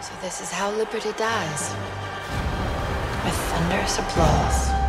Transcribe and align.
So 0.00 0.12
this 0.20 0.40
is 0.40 0.50
how 0.50 0.70
liberty 0.72 1.12
dies. 1.16 1.74
With 3.24 3.34
thunderous 3.50 3.98
applause. 3.98 4.85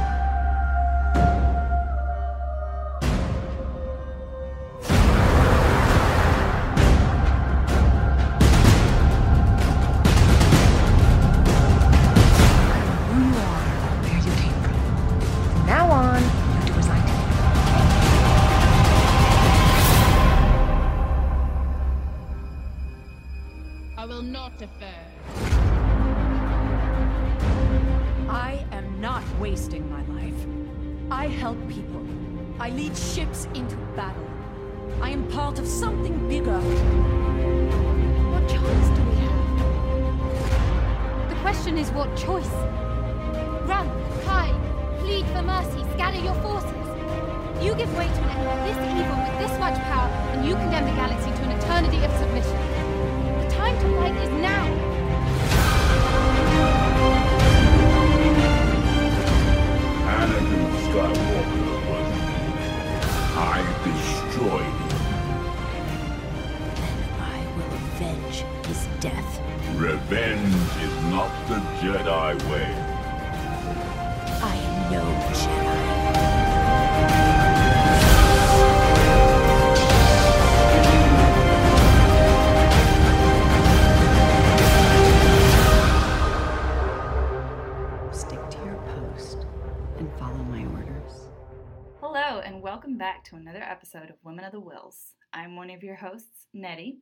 Episode 93.88 94.10
of 94.10 94.18
Women 94.24 94.44
of 94.44 94.52
the 94.52 94.60
Wills. 94.60 95.14
I'm 95.32 95.56
one 95.56 95.70
of 95.70 95.82
your 95.82 95.96
hosts, 95.96 96.48
Nettie, 96.54 96.98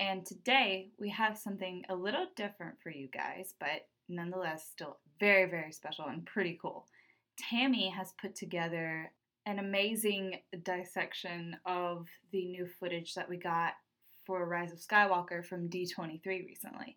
and 0.00 0.24
today 0.24 0.88
we 0.98 1.10
have 1.10 1.36
something 1.36 1.82
a 1.90 1.94
little 1.94 2.26
different 2.36 2.76
for 2.82 2.90
you 2.90 3.08
guys, 3.12 3.52
but 3.60 3.86
nonetheless 4.08 4.66
still 4.70 4.96
very, 5.20 5.50
very 5.50 5.72
special 5.72 6.06
and 6.06 6.24
pretty 6.24 6.58
cool. 6.62 6.86
Tammy 7.36 7.90
has 7.90 8.14
put 8.18 8.34
together 8.34 9.12
an 9.44 9.58
amazing 9.58 10.38
dissection 10.62 11.54
of 11.66 12.06
the 12.30 12.46
new 12.46 12.66
footage 12.80 13.12
that 13.12 13.28
we 13.28 13.36
got 13.36 13.74
for 14.24 14.48
Rise 14.48 14.72
of 14.72 14.78
Skywalker 14.78 15.44
from 15.44 15.68
D23 15.68 16.24
recently. 16.24 16.96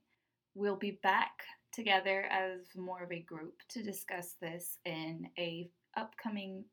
We'll 0.54 0.78
be 0.78 1.00
back 1.04 1.44
together 1.74 2.24
as 2.32 2.62
more 2.78 3.04
of 3.04 3.12
a 3.12 3.20
group 3.20 3.56
to 3.72 3.84
discuss 3.84 4.36
this 4.42 4.78
in 4.86 5.28
a 5.38 5.70
upcoming 5.98 6.64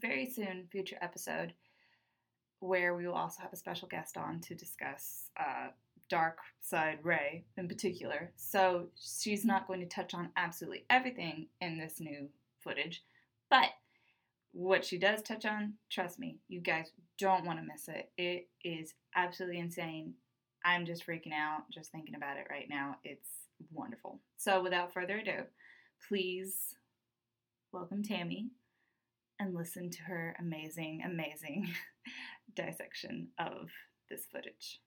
very 0.00 0.26
soon 0.26 0.66
future 0.70 0.96
episode 1.02 1.52
where 2.60 2.94
we 2.94 3.06
will 3.06 3.14
also 3.14 3.42
have 3.42 3.52
a 3.52 3.56
special 3.56 3.88
guest 3.88 4.16
on 4.16 4.40
to 4.40 4.54
discuss 4.54 5.30
uh, 5.38 5.68
dark 6.08 6.38
side 6.60 6.98
Rey 7.02 7.44
in 7.56 7.68
particular. 7.68 8.30
So 8.36 8.86
she's 8.96 9.44
not 9.44 9.66
going 9.66 9.80
to 9.80 9.86
touch 9.86 10.14
on 10.14 10.30
absolutely 10.36 10.84
everything 10.90 11.48
in 11.60 11.78
this 11.78 12.00
new 12.00 12.28
footage 12.60 13.02
but 13.48 13.70
what 14.52 14.84
she 14.84 14.98
does 14.98 15.22
touch 15.22 15.44
on 15.44 15.74
trust 15.90 16.18
me 16.18 16.38
you 16.48 16.60
guys 16.60 16.90
don't 17.18 17.44
want 17.44 17.58
to 17.58 17.64
miss 17.64 17.88
it. 17.88 18.10
It 18.18 18.48
is 18.64 18.94
absolutely 19.14 19.58
insane. 19.58 20.14
I'm 20.64 20.84
just 20.84 21.06
freaking 21.06 21.32
out 21.32 21.62
just 21.72 21.92
thinking 21.92 22.14
about 22.14 22.36
it 22.36 22.46
right 22.50 22.66
now. 22.68 22.96
It's 23.04 23.28
wonderful. 23.72 24.20
So 24.36 24.62
without 24.62 24.92
further 24.92 25.18
ado 25.18 25.44
please 26.08 26.74
welcome 27.72 28.02
tammy 28.02 28.50
and 29.38 29.54
listen 29.54 29.90
to 29.90 30.02
her 30.02 30.36
amazing, 30.38 31.02
amazing 31.04 31.68
dissection 32.56 33.28
of 33.38 33.70
this 34.10 34.26
footage. 34.32 34.80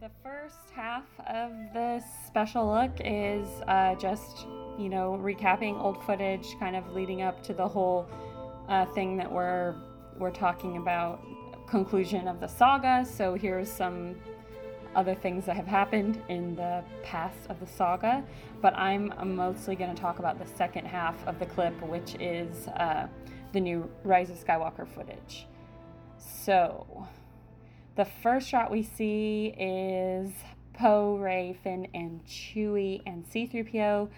The 0.00 0.10
first 0.22 0.70
half 0.72 1.04
of 1.26 1.50
this 1.72 2.04
special 2.26 2.68
look 2.68 2.92
is 3.00 3.48
uh, 3.66 3.96
just, 3.96 4.46
you 4.78 4.88
know, 4.88 5.18
recapping 5.20 5.82
old 5.82 6.04
footage, 6.04 6.46
kind 6.60 6.76
of 6.76 6.92
leading 6.92 7.22
up 7.22 7.42
to 7.44 7.54
the 7.54 7.66
whole 7.66 8.08
uh, 8.68 8.86
thing 8.86 9.16
that 9.16 9.30
we're 9.30 9.74
we're 10.16 10.30
talking 10.30 10.76
about, 10.76 11.20
conclusion 11.66 12.28
of 12.28 12.40
the 12.40 12.46
saga. 12.46 13.04
So 13.04 13.34
here's 13.34 13.70
some 13.70 14.14
other 14.96 15.14
things 15.14 15.44
that 15.46 15.54
have 15.54 15.66
happened 15.66 16.20
in 16.28 16.56
the 16.56 16.82
past 17.02 17.38
of 17.48 17.60
the 17.60 17.66
saga, 17.66 18.24
but 18.62 18.74
I'm 18.74 19.12
mostly 19.36 19.76
going 19.76 19.94
to 19.94 20.00
talk 20.00 20.18
about 20.18 20.38
the 20.38 20.46
second 20.56 20.86
half 20.86 21.14
of 21.26 21.38
the 21.38 21.46
clip, 21.46 21.74
which 21.82 22.16
is 22.18 22.66
uh, 22.68 23.06
the 23.52 23.60
new 23.60 23.88
Rise 24.02 24.30
of 24.30 24.42
Skywalker 24.42 24.88
footage. 24.88 25.46
So, 26.18 27.06
the 27.94 28.06
first 28.06 28.48
shot 28.48 28.70
we 28.70 28.82
see 28.82 29.54
is 29.58 30.30
Poe, 30.72 31.16
Rey, 31.16 31.56
Finn, 31.62 31.88
and 31.94 32.24
Chewie 32.26 33.02
and 33.06 33.24
C3PO 33.30 34.08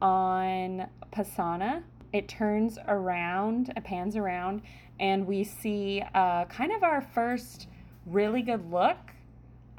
on 0.00 0.88
Pasaana. 1.12 1.82
It 2.12 2.28
turns 2.28 2.78
around, 2.88 3.72
it 3.76 3.84
pans 3.84 4.16
around, 4.16 4.62
and 4.98 5.26
we 5.26 5.44
see 5.44 6.02
uh, 6.14 6.44
kind 6.46 6.72
of 6.72 6.82
our 6.82 7.00
first 7.00 7.68
really 8.06 8.42
good 8.42 8.70
look 8.70 8.96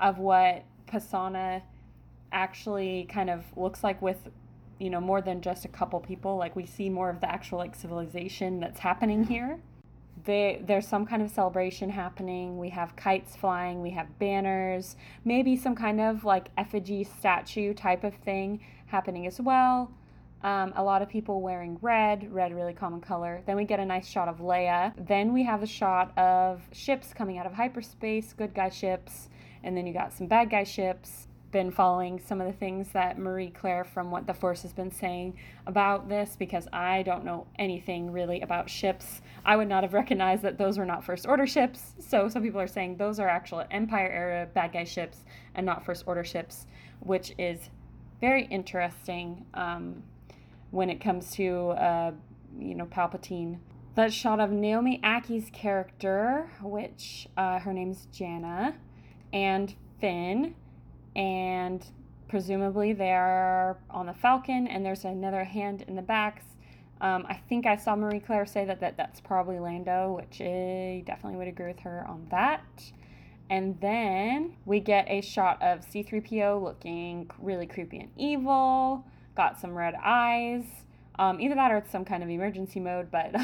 of 0.02 0.18
what 0.18 0.64
Pasaana 0.88 1.62
actually 2.32 3.08
kind 3.10 3.30
of 3.30 3.46
looks 3.56 3.84
like 3.84 4.02
with 4.02 4.30
you 4.80 4.90
know 4.90 5.00
more 5.00 5.22
than 5.22 5.42
just 5.42 5.66
a 5.66 5.68
couple 5.68 6.00
people 6.00 6.38
like 6.38 6.56
we 6.56 6.66
see 6.66 6.90
more 6.90 7.10
of 7.10 7.20
the 7.20 7.30
actual 7.32 7.58
like 7.58 7.76
civilization 7.76 8.60
that's 8.60 8.80
happening 8.80 9.24
here 9.24 9.60
they, 10.24 10.62
there's 10.66 10.88
some 10.88 11.06
kind 11.06 11.22
of 11.22 11.30
celebration 11.30 11.90
happening 11.90 12.58
we 12.58 12.70
have 12.70 12.96
kites 12.96 13.36
flying 13.36 13.82
we 13.82 13.90
have 13.92 14.08
banners 14.18 14.96
maybe 15.26 15.56
some 15.56 15.76
kind 15.76 16.00
of 16.00 16.24
like 16.24 16.50
effigy 16.58 17.04
statue 17.04 17.74
type 17.74 18.04
of 18.04 18.14
thing 18.16 18.60
happening 18.88 19.28
as 19.28 19.40
well 19.42 19.92
um, 20.44 20.74
a 20.76 20.84
lot 20.84 21.04
of 21.04 21.10
people 21.10 21.42
wearing 21.42 21.78
red, 21.82 22.34
red, 22.34 22.56
really 22.56 22.74
common 22.74 23.00
color. 23.00 23.44
Then 23.46 23.56
we 23.56 23.64
get 23.64 23.80
a 23.80 23.86
nice 23.86 24.08
shot 24.08 24.28
of 24.28 24.40
Leia. 24.40 24.92
Then 24.98 25.34
we 25.34 25.44
have 25.44 25.62
a 25.62 25.68
shot 25.68 26.18
of 26.18 26.62
ships 26.72 27.14
coming 27.14 27.38
out 27.38 27.46
of 27.46 27.54
hyperspace, 27.54 28.34
good 28.34 28.56
guy 28.56 28.70
ships. 28.70 29.30
And 29.64 29.76
then 29.76 29.86
you 29.88 29.94
got 29.94 30.14
some 30.14 30.28
bad 30.28 30.50
guy 30.50 30.64
ships. 30.64 31.28
Been 31.52 31.72
following 31.72 32.20
some 32.20 32.40
of 32.40 32.48
the 32.48 32.54
things 32.54 32.90
that 32.94 33.20
Marie 33.20 33.50
Claire 33.50 33.84
from 33.84 34.10
What 34.10 34.26
the 34.26 34.34
Force 34.34 34.62
has 34.62 34.72
been 34.72 34.90
saying 34.90 35.38
about 35.68 36.08
this 36.08 36.38
because 36.40 36.66
I 36.72 37.04
don't 37.04 37.26
know 37.26 37.46
anything 37.60 38.12
really 38.12 38.40
about 38.40 38.70
ships. 38.70 39.22
I 39.44 39.58
would 39.58 39.68
not 39.68 39.84
have 39.84 39.94
recognized 39.94 40.44
that 40.44 40.58
those 40.58 40.78
were 40.78 40.86
not 40.86 41.04
First 41.04 41.28
Order 41.28 41.46
ships. 41.46 41.94
So 42.00 42.30
some 42.30 42.42
people 42.42 42.62
are 42.62 42.68
saying 42.68 42.96
those 42.96 43.20
are 43.20 43.28
actual 43.28 43.66
Empire 43.70 44.10
era 44.10 44.48
bad 44.54 44.72
guy 44.72 44.86
ships 44.86 45.26
and 45.54 45.66
not 45.66 45.84
First 45.84 46.06
Order 46.08 46.24
ships, 46.24 46.68
which 47.02 47.34
is 47.38 47.70
very 48.22 48.46
interesting. 48.46 49.46
Um, 49.54 50.04
when 50.72 50.90
it 50.90 51.02
comes 51.02 51.32
to 51.32 51.70
uh, 51.72 52.12
you 52.58 52.76
know 52.76 52.86
Palpatine. 52.86 53.60
That 53.96 54.12
shot 54.14 54.40
of 54.40 54.52
Naomi 54.52 55.00
Ackie's 55.04 55.50
character, 55.52 56.50
which 56.62 57.28
uh, 57.36 57.60
her 57.60 57.74
name's 57.74 58.08
Jannah, 58.12 58.76
and 59.34 59.74
Finn, 60.00 60.56
and 61.16 61.86
presumably 62.28 62.94
they're 62.94 63.78
on 63.90 64.06
the 64.06 64.14
Falcon, 64.14 64.68
and 64.68 64.86
there's 64.86 65.06
another 65.06 65.44
hand 65.44 65.84
in 65.88 65.96
the 65.96 66.02
backs. 66.02 66.46
Um, 67.02 67.26
I 67.28 67.42
think 67.50 67.66
I 67.66 67.78
saw 67.78 67.96
Marie 67.96 68.20
Claire 68.20 68.46
say 68.46 68.64
that, 68.66 68.80
that 68.82 68.96
that's 68.96 69.20
probably 69.20 69.60
Lando, 69.60 70.14
which 70.14 70.40
I 70.40 71.04
definitely 71.06 71.38
would 71.40 71.48
agree 71.48 71.68
with 71.68 71.80
her 71.80 72.06
on 72.08 72.28
that. 72.30 72.64
And 73.50 73.78
then 73.82 74.56
we 74.66 74.80
get 74.80 75.10
a 75.10 75.20
shot 75.20 75.62
of 75.62 75.82
C3PO 75.82 76.64
looking 76.64 77.30
really 77.40 77.66
creepy 77.66 78.00
and 78.00 78.12
evil, 78.16 79.06
got 79.36 79.60
some 79.60 79.76
red 79.76 79.96
eyes. 80.02 80.64
Um, 81.20 81.42
either 81.42 81.56
that 81.56 81.72
or 81.72 81.78
it's 81.78 81.92
some 81.92 82.06
kind 82.06 82.24
of 82.24 82.30
emergency 82.30 82.80
mode, 82.80 83.12
but 83.12 83.36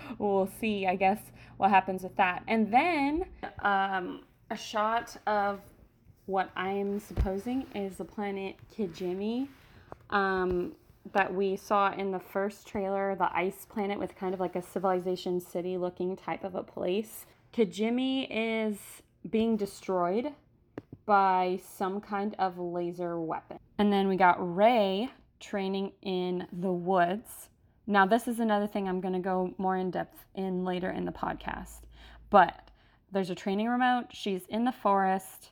we'll 0.18 0.48
see, 0.60 0.86
I 0.86 0.94
guess, 0.94 1.18
what 1.56 1.70
happens 1.70 2.02
with 2.02 2.16
that. 2.16 2.44
And 2.46 2.72
then 2.72 3.24
um, 3.60 4.20
a 4.52 4.56
shot 4.56 5.16
of 5.26 5.60
what 6.26 6.50
I'm 6.54 7.00
supposing 7.00 7.66
is 7.74 7.96
the 7.96 8.04
planet 8.04 8.56
Kijimi 8.76 9.48
um, 10.10 10.72
that 11.14 11.34
we 11.34 11.56
saw 11.56 11.90
in 11.94 12.10
the 12.10 12.20
first 12.20 12.66
trailer, 12.66 13.16
the 13.16 13.34
ice 13.34 13.64
planet 13.64 13.98
with 13.98 14.14
kind 14.14 14.34
of 14.34 14.40
like 14.40 14.54
a 14.54 14.60
civilization 14.60 15.40
city 15.40 15.78
looking 15.78 16.16
type 16.16 16.44
of 16.44 16.54
a 16.54 16.62
place. 16.62 17.24
Kijimi 17.54 18.26
is 18.30 18.76
being 19.30 19.56
destroyed 19.56 20.32
by 21.06 21.58
some 21.66 21.98
kind 22.02 22.36
of 22.38 22.58
laser 22.58 23.18
weapon. 23.18 23.58
And 23.78 23.90
then 23.90 24.06
we 24.06 24.16
got 24.16 24.36
Rey 24.54 25.08
training 25.40 25.92
in 26.02 26.46
the 26.52 26.72
woods. 26.72 27.48
Now, 27.86 28.04
this 28.04 28.28
is 28.28 28.38
another 28.38 28.66
thing 28.66 28.86
I'm 28.86 29.00
going 29.00 29.14
to 29.14 29.18
go 29.18 29.54
more 29.56 29.78
in 29.78 29.90
depth 29.90 30.26
in 30.34 30.62
later 30.62 30.90
in 30.90 31.06
the 31.06 31.12
podcast. 31.12 31.80
But 32.28 32.68
there's 33.12 33.30
a 33.30 33.34
training 33.34 33.68
remote. 33.68 34.06
She's 34.10 34.46
in 34.48 34.64
the 34.64 34.72
forest. 34.72 35.50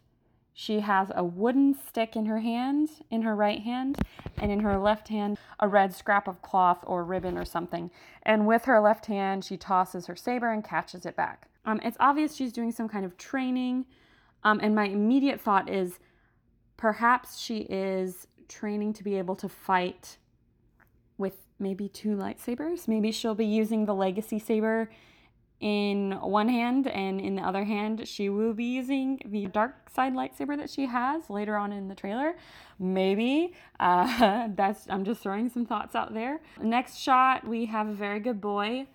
She 0.53 0.81
has 0.81 1.11
a 1.15 1.25
wooden 1.25 1.75
stick 1.75 2.17
in 2.17 2.27
her 2.27 2.41
hand, 2.41 2.91
in 3.11 3.23
her 3.23 3.37
right 3.37 3.61
hand, 3.61 3.99
and 4.39 4.51
in 4.51 4.61
her 4.61 4.79
left 4.79 5.09
hand, 5.09 5.39
a 5.61 5.69
red 5.69 5.95
scrap 5.95 6.27
of 6.27 6.43
cloth 6.43 6.83
or 6.87 7.05
ribbon 7.05 7.39
or 7.39 7.45
something. 7.45 7.91
And 8.25 8.47
with 8.47 8.65
her 8.65 8.81
left 8.81 9.07
hand, 9.07 9.45
she 9.45 9.57
tosses 9.57 10.07
her 10.07 10.17
saber 10.17 10.53
and 10.53 10.65
catches 10.65 11.07
it 11.07 11.17
back. 11.17 11.49
Um, 11.65 11.81
it's 11.85 11.97
obvious 12.01 12.35
she's 12.35 12.53
doing 12.53 12.73
some 12.73 12.89
kind 12.89 13.05
of 13.05 13.17
training. 13.17 13.87
Um, 14.43 14.61
and 14.63 14.75
my 14.75 14.87
immediate 14.87 15.41
thought 15.41 15.71
is 15.71 15.99
perhaps 16.77 17.39
she 17.39 17.61
is 17.71 18.27
training 18.49 18.93
to 18.95 19.05
be 19.05 19.17
able 19.17 19.37
to 19.37 19.49
fight 19.49 20.17
with 21.17 21.47
maybe 21.59 21.89
two 21.89 22.17
lightsabers. 22.17 22.89
Maybe 22.89 23.13
she'll 23.13 23.35
be 23.35 23.47
using 23.47 23.85
the 23.85 23.95
legacy 23.95 24.39
saber 24.39 24.91
in 25.61 26.13
one 26.23 26.49
hand, 26.49 26.87
and 26.89 27.21
in 27.21 27.35
the 27.37 27.43
other 27.43 27.65
hand, 27.65 28.09
she 28.09 28.31
will 28.31 28.55
be 28.55 28.65
using 28.65 29.21
the 29.27 29.47
dark 29.47 29.91
side 29.91 30.15
lightsaber 30.15 30.57
that 30.57 30.71
she 30.71 30.87
has 30.87 31.29
later 31.29 31.57
on 31.57 31.71
in 31.71 31.89
the 31.89 31.95
trailer. 31.95 32.35
Maybe. 32.79 33.53
Uh, 33.79 34.49
that's 34.55 34.87
I'm 34.89 35.05
just 35.05 35.23
throwing 35.23 35.51
some 35.51 35.67
thoughts 35.67 35.95
out 35.95 36.15
there. 36.15 36.41
Next 36.63 36.97
shot, 36.97 37.47
we 37.47 37.67
have 37.67 37.89
a 37.89 37.93
very 37.93 38.21
good 38.21 38.41
boy, 38.41 38.87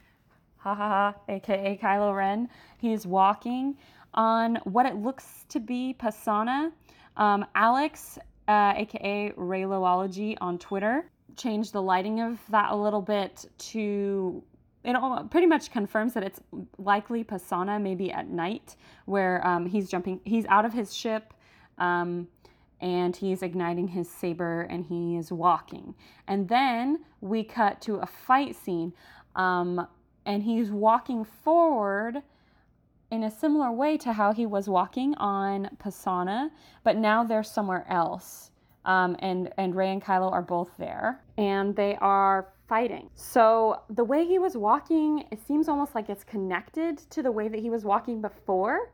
ha 0.58 0.74
ha 0.74 0.90
ha, 0.90 1.16
aka 1.30 1.78
Kylo 1.82 2.16
Ren. 2.16 2.50
He's 2.80 3.06
walking 3.06 3.78
on 4.16 4.56
what 4.64 4.88
it 4.88 4.96
looks 4.96 5.46
to 5.50 5.60
be 5.60 5.96
Pasaana. 6.00 6.72
Um, 7.16 7.46
Alex, 7.54 8.18
uh, 8.48 8.74
aka 8.76 9.32
Reyloology 9.38 10.36
on 10.42 10.58
Twitter, 10.58 11.12
changed 11.38 11.74
the 11.74 11.82
lighting 11.82 12.22
of 12.22 12.40
that 12.50 12.72
a 12.72 12.76
little 12.76 13.02
bit 13.02 13.46
to 13.58 14.44
it 14.86 15.32
pretty 15.32 15.48
much 15.48 15.72
confirms 15.72 16.14
that 16.14 16.24
it's 16.24 16.40
likely 16.78 17.24
Pasaana, 17.24 17.82
maybe 17.82 18.12
at 18.12 18.30
night, 18.30 18.76
where 19.06 19.46
um, 19.46 19.66
he's 19.66 19.90
jumping, 19.90 20.22
he's 20.24 20.46
out 20.46 20.66
of 20.66 20.74
his 20.74 20.94
ship, 20.94 21.34
um, 21.78 22.28
and 22.82 23.16
he's 23.16 23.42
igniting 23.42 23.88
his 23.88 24.10
saber 24.10 24.62
and 24.62 24.86
he 24.86 25.16
is 25.16 25.32
walking. 25.32 25.96
And 26.28 26.48
then 26.48 27.06
we 27.22 27.44
cut 27.44 27.82
to 27.82 27.96
a 27.96 28.06
fight 28.06 28.56
scene, 28.56 28.94
um, 29.36 29.88
and 30.26 30.44
he's 30.44 30.72
walking 30.72 31.24
forward 31.24 32.22
in 33.12 33.24
a 33.24 33.32
similar 33.32 33.72
way 33.72 33.98
to 33.98 34.14
how 34.14 34.34
he 34.34 34.46
was 34.46 34.68
walking 34.68 35.16
on 35.16 35.70
Pasaana, 35.78 36.50
but 36.84 36.98
now 36.98 37.24
they're 37.24 37.44
somewhere 37.44 37.86
else. 37.90 38.52
Um, 38.84 39.16
and 39.20 39.52
and 39.58 39.76
Rey 39.76 39.92
and 39.92 40.04
Kylo 40.04 40.32
are 40.32 40.44
both 40.44 40.70
there, 40.78 41.24
and 41.38 41.76
they 41.76 41.96
are 42.02 42.50
fighting. 42.68 43.10
So 43.16 43.82
the 43.90 44.04
way 44.04 44.26
he 44.26 44.40
was 44.40 44.58
walking, 44.58 45.26
it 45.32 45.40
seems 45.46 45.68
almost 45.68 45.96
like 45.96 46.10
it's 46.10 46.24
connected 46.24 46.98
to 47.12 47.22
the 47.22 47.32
way 47.32 47.48
that 47.48 47.60
he 47.60 47.70
was 47.70 47.84
walking 47.84 48.22
before 48.22 48.92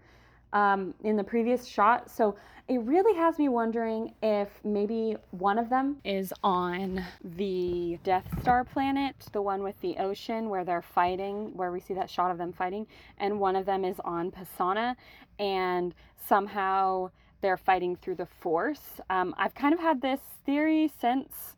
um, 0.53 0.93
in 1.03 1.15
the 1.15 1.23
previous 1.23 1.65
shot. 1.65 2.09
So 2.09 2.35
it 2.67 2.79
really 2.81 3.17
has 3.17 3.37
me 3.37 3.49
wondering 3.49 4.13
if 4.21 4.49
maybe 4.63 5.15
one 5.31 5.57
of 5.57 5.69
them 5.69 5.97
is 6.03 6.33
on 6.43 7.03
the 7.23 7.99
Death 8.03 8.25
Star 8.41 8.63
planet, 8.63 9.15
the 9.31 9.41
one 9.41 9.63
with 9.63 9.79
the 9.81 9.97
ocean 9.97 10.49
where 10.49 10.63
they're 10.63 10.81
fighting, 10.81 11.51
where 11.55 11.71
we 11.71 11.79
see 11.79 11.93
that 11.93 12.09
shot 12.09 12.31
of 12.31 12.37
them 12.37 12.53
fighting, 12.53 12.87
and 13.17 13.39
one 13.39 13.55
of 13.55 13.65
them 13.65 13.83
is 13.83 13.99
on 14.05 14.31
Pasaana, 14.31 14.95
and 15.39 15.93
somehow 16.27 17.09
they're 17.41 17.57
fighting 17.57 17.95
through 17.95 18.15
the 18.15 18.27
Force. 18.39 19.01
Um, 19.09 19.33
I've 19.37 19.55
kind 19.55 19.73
of 19.73 19.79
had 19.79 20.01
this 20.01 20.21
theory 20.45 20.91
since. 20.99 21.55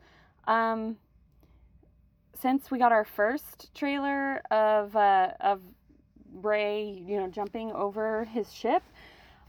Um, 0.48 0.98
since 2.44 2.70
we 2.70 2.78
got 2.78 2.92
our 2.92 3.06
first 3.06 3.74
trailer 3.74 4.40
of 4.52 4.94
uh, 4.98 5.32
of 5.40 5.62
Rey, 6.34 7.02
you 7.08 7.16
know, 7.16 7.30
jumping 7.30 7.72
over 7.72 8.26
his 8.26 8.52
ship, 8.52 8.84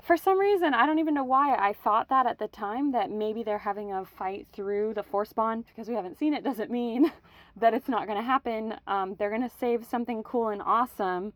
for 0.01 0.17
some 0.17 0.39
reason, 0.39 0.75
I 0.75 0.87
don't 0.87 1.01
even 1.01 1.13
know 1.13 1.25
why 1.25 1.57
I 1.57 1.73
thought 1.73 2.09
that 2.11 2.25
at 2.27 2.39
the 2.39 2.47
time 2.47 2.93
that 2.93 3.11
maybe 3.11 3.43
they're 3.43 3.59
having 3.59 3.93
a 3.93 4.05
fight 4.05 4.47
through 4.53 4.95
the 4.95 5.03
Force 5.03 5.33
Bond 5.33 5.65
because 5.67 5.89
we 5.89 5.95
haven't 5.95 6.19
seen 6.19 6.35
it 6.35 6.45
doesn't 6.45 6.71
mean 6.71 7.11
that 7.57 7.75
it's 7.75 7.89
not 7.89 8.07
going 8.07 8.19
to 8.19 8.25
happen. 8.25 8.77
Um, 8.87 9.17
they're 9.19 9.31
going 9.31 9.43
to 9.43 9.57
save 9.59 9.85
something 9.85 10.23
cool 10.23 10.51
and 10.51 10.63
awesome. 10.63 11.33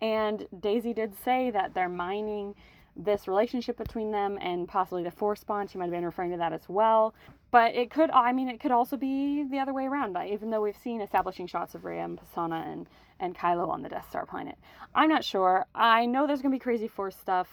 And 0.00 0.46
Daisy 0.60 0.92
did 0.92 1.14
say 1.24 1.50
that 1.50 1.74
they're 1.74 1.88
mining 1.88 2.54
this 2.94 3.26
relationship 3.26 3.76
between 3.76 4.12
them 4.12 4.38
and 4.40 4.68
possibly 4.68 5.02
the 5.02 5.10
Force 5.10 5.42
Bond. 5.42 5.70
She 5.70 5.78
might 5.78 5.86
have 5.86 5.92
been 5.92 6.04
referring 6.04 6.30
to 6.30 6.36
that 6.36 6.52
as 6.52 6.68
well. 6.68 7.14
But 7.50 7.74
it 7.74 7.90
could, 7.90 8.10
I 8.10 8.32
mean, 8.32 8.48
it 8.48 8.60
could 8.60 8.70
also 8.70 8.96
be 8.96 9.44
the 9.44 9.58
other 9.58 9.74
way 9.74 9.86
around, 9.86 10.16
even 10.24 10.50
though 10.50 10.60
we've 10.60 10.76
seen 10.76 11.00
establishing 11.00 11.48
shots 11.48 11.74
of 11.74 11.84
Rey 11.84 11.98
and 11.98 12.18
Pasaana 12.18 12.72
and, 12.72 12.86
and 13.18 13.36
Kylo 13.36 13.68
on 13.68 13.82
the 13.82 13.88
Death 13.88 14.08
Star 14.08 14.24
planet. 14.24 14.56
I'm 14.94 15.08
not 15.08 15.24
sure. 15.24 15.66
I 15.74 16.06
know 16.06 16.26
there's 16.26 16.42
going 16.42 16.52
to 16.52 16.54
be 16.54 16.62
crazy 16.62 16.86
Force 16.86 17.16
stuff, 17.16 17.48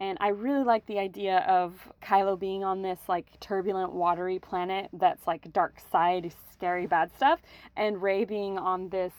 and 0.00 0.18
I 0.20 0.28
really 0.28 0.64
like 0.64 0.86
the 0.86 0.98
idea 0.98 1.38
of 1.48 1.92
Kylo 2.02 2.38
being 2.38 2.64
on 2.64 2.82
this, 2.82 2.98
like, 3.08 3.26
turbulent, 3.38 3.92
watery 3.92 4.40
planet 4.40 4.88
that's, 4.92 5.26
like, 5.26 5.52
dark 5.52 5.80
side, 5.92 6.32
scary, 6.52 6.86
bad 6.86 7.12
stuff, 7.14 7.40
and 7.76 8.02
Rey 8.02 8.24
being 8.24 8.58
on 8.58 8.88
this 8.88 9.12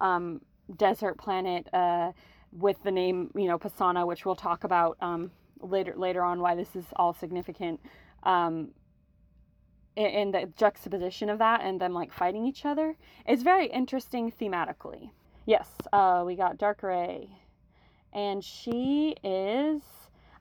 um, 0.00 0.40
desert 0.76 1.18
planet 1.18 1.68
uh, 1.74 2.12
with 2.52 2.82
the 2.84 2.90
name, 2.90 3.30
you 3.34 3.48
know, 3.48 3.58
Pasaana, 3.58 4.06
which 4.06 4.24
we'll 4.24 4.34
talk 4.36 4.64
about 4.64 4.96
um, 5.02 5.30
later 5.60 5.92
later 5.96 6.22
on 6.22 6.40
why 6.40 6.54
this 6.54 6.74
is 6.74 6.86
all 6.96 7.12
significant. 7.12 7.80
Um, 8.22 8.68
in 10.06 10.30
the 10.30 10.48
juxtaposition 10.56 11.28
of 11.28 11.38
that 11.38 11.60
and 11.62 11.80
them 11.80 11.92
like 11.92 12.12
fighting 12.12 12.46
each 12.46 12.64
other 12.64 12.96
is 13.26 13.42
very 13.42 13.66
interesting 13.66 14.32
thematically. 14.32 15.10
Yes, 15.44 15.68
uh, 15.92 16.22
we 16.24 16.36
got 16.36 16.58
Dark 16.58 16.82
Rey, 16.82 17.28
and 18.12 18.44
she 18.44 19.16
is. 19.24 19.82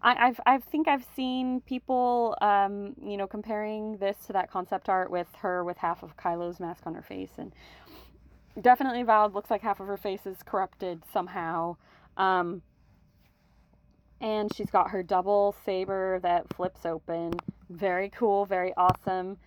I, 0.01 0.27
I've 0.27 0.39
I 0.45 0.59
think 0.59 0.87
I've 0.87 1.05
seen 1.15 1.61
people, 1.61 2.37
um, 2.41 2.93
you 3.01 3.17
know, 3.17 3.25
comparing 3.25 3.97
this 3.97 4.17
to 4.27 4.33
that 4.33 4.51
concept 4.51 4.89
art 4.89 5.09
with 5.09 5.27
her 5.39 5.63
with 5.63 5.77
half 5.77 6.03
of 6.03 6.15
Kylo's 6.17 6.59
mask 6.59 6.85
on 6.85 6.93
her 6.93 7.01
face, 7.01 7.31
and 7.37 7.53
definitely 8.61 9.03
valid. 9.03 9.33
Looks 9.33 9.49
like 9.49 9.61
half 9.61 9.79
of 9.79 9.87
her 9.87 9.97
face 9.97 10.25
is 10.25 10.43
corrupted 10.43 11.01
somehow. 11.11 11.77
Um, 12.17 12.61
and 14.19 14.53
she's 14.53 14.69
got 14.71 14.89
her 14.89 15.03
double 15.03 15.55
saber 15.63 16.19
that 16.21 16.51
flips 16.53 16.85
open. 16.85 17.33
Very 17.69 18.09
cool, 18.09 18.45
very 18.45 18.73
awesome. 18.75 19.37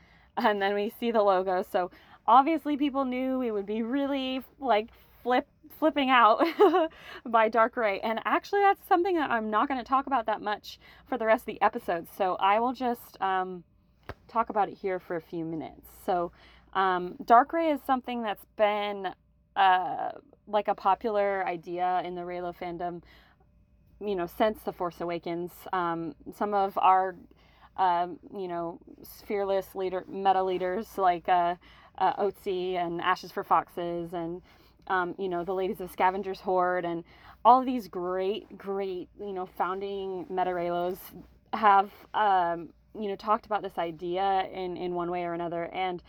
And 0.41 0.61
then 0.61 0.75
we 0.75 0.93
see 0.99 1.11
the 1.11 1.23
logo. 1.23 1.65
So 1.71 1.91
obviously 2.27 2.77
people 2.77 3.05
knew 3.05 3.39
we 3.39 3.51
would 3.51 3.67
be 3.67 3.83
really 3.83 4.43
like 4.59 4.89
flip 5.23 5.47
flipping 5.79 6.11
out 6.11 6.45
by 7.27 7.49
Dark 7.49 7.77
Rey. 7.77 8.01
And 8.01 8.21
actually 8.25 8.61
that's 8.61 8.87
something 8.87 9.17
that 9.17 9.31
I'm 9.31 9.51
not 9.51 9.69
going 9.69 9.79
to 9.79 9.89
talk 9.89 10.07
about 10.07 10.27
that 10.27 10.43
much 10.43 10.79
for 11.07 11.17
the 11.17 11.25
rest 11.25 11.43
of 11.43 11.47
the 11.47 11.63
episode. 11.63 12.07
So 12.17 12.37
I 12.39 12.61
will 12.61 12.75
just 12.75 13.21
um, 13.21 13.65
talk 14.29 14.51
about 14.51 14.69
it 14.69 14.77
here 14.77 14.99
for 14.99 15.17
a 15.17 15.21
few 15.21 15.45
minutes. 15.45 15.87
So 16.05 16.33
um, 16.75 17.17
Dark 17.25 17.53
Rey 17.53 17.71
is 17.71 17.81
something 17.87 18.23
that's 18.23 18.45
been 18.57 19.09
uh, 19.57 20.11
like 20.47 20.69
a 20.69 20.75
popular 20.75 21.47
idea 21.47 22.03
in 22.05 22.15
the 22.15 22.23
Reylo 22.23 22.55
fandom 22.55 23.03
you 24.01 24.17
know, 24.17 24.27
since 24.27 24.63
The 24.63 24.73
Force 24.73 25.01
Awakens. 25.01 25.51
Um, 25.73 26.15
some 26.37 26.55
of 26.55 26.77
our, 26.79 27.17
um, 27.81 28.19
you 28.37 28.47
know, 28.47 28.79
fearless 29.27 29.75
leader, 29.75 30.05
meta 30.07 30.43
leaders 30.43 30.99
like 30.99 31.27
uh, 31.31 31.55
uh, 31.97 32.13
Otzi 32.23 32.75
and 32.75 33.01
Ashes 33.01 33.33
for 33.33 33.43
Foxes 33.43 34.13
and, 34.13 34.43
um, 34.89 35.15
you 35.19 35.31
know, 35.31 35.45
the 35.45 35.55
Ladies 35.55 35.81
of 35.81 35.91
Scavengers 35.91 36.41
Horde 36.41 36.85
and 36.85 37.03
all 37.43 37.65
these 37.65 37.89
great, 37.89 38.59
great, 38.59 39.09
you 39.19 39.33
know, 39.33 39.47
founding 39.47 40.27
meta 40.29 40.51
Reylos 40.51 40.99
have, 41.55 41.91
um, 42.13 42.69
you 42.95 43.09
know, 43.09 43.17
talked 43.17 43.47
about 43.47 43.63
this 43.63 43.79
idea 43.79 44.47
in, 44.53 44.77
in 44.77 44.95
one 44.95 45.11
way 45.11 45.25
or 45.25 45.33
another. 45.33 45.65
And, 45.73 46.03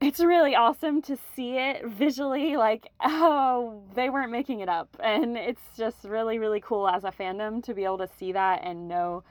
it's 0.00 0.18
really 0.18 0.56
awesome 0.56 1.00
to 1.00 1.16
see 1.36 1.58
it 1.58 1.86
visually 1.86 2.56
like 2.56 2.88
oh 3.04 3.84
they 3.94 4.10
weren't 4.10 4.32
making 4.32 4.58
it 4.58 4.68
up 4.68 4.88
and 4.98 5.36
it's 5.36 5.62
just 5.76 6.02
really 6.02 6.40
really 6.40 6.60
cool 6.60 6.88
as 6.88 7.04
a 7.04 7.12
fandom 7.12 7.62
to 7.62 7.72
be 7.72 7.84
able 7.84 7.98
to 7.98 8.08
see 8.18 8.32
that 8.32 8.64
and 8.64 8.88
know 8.88 9.22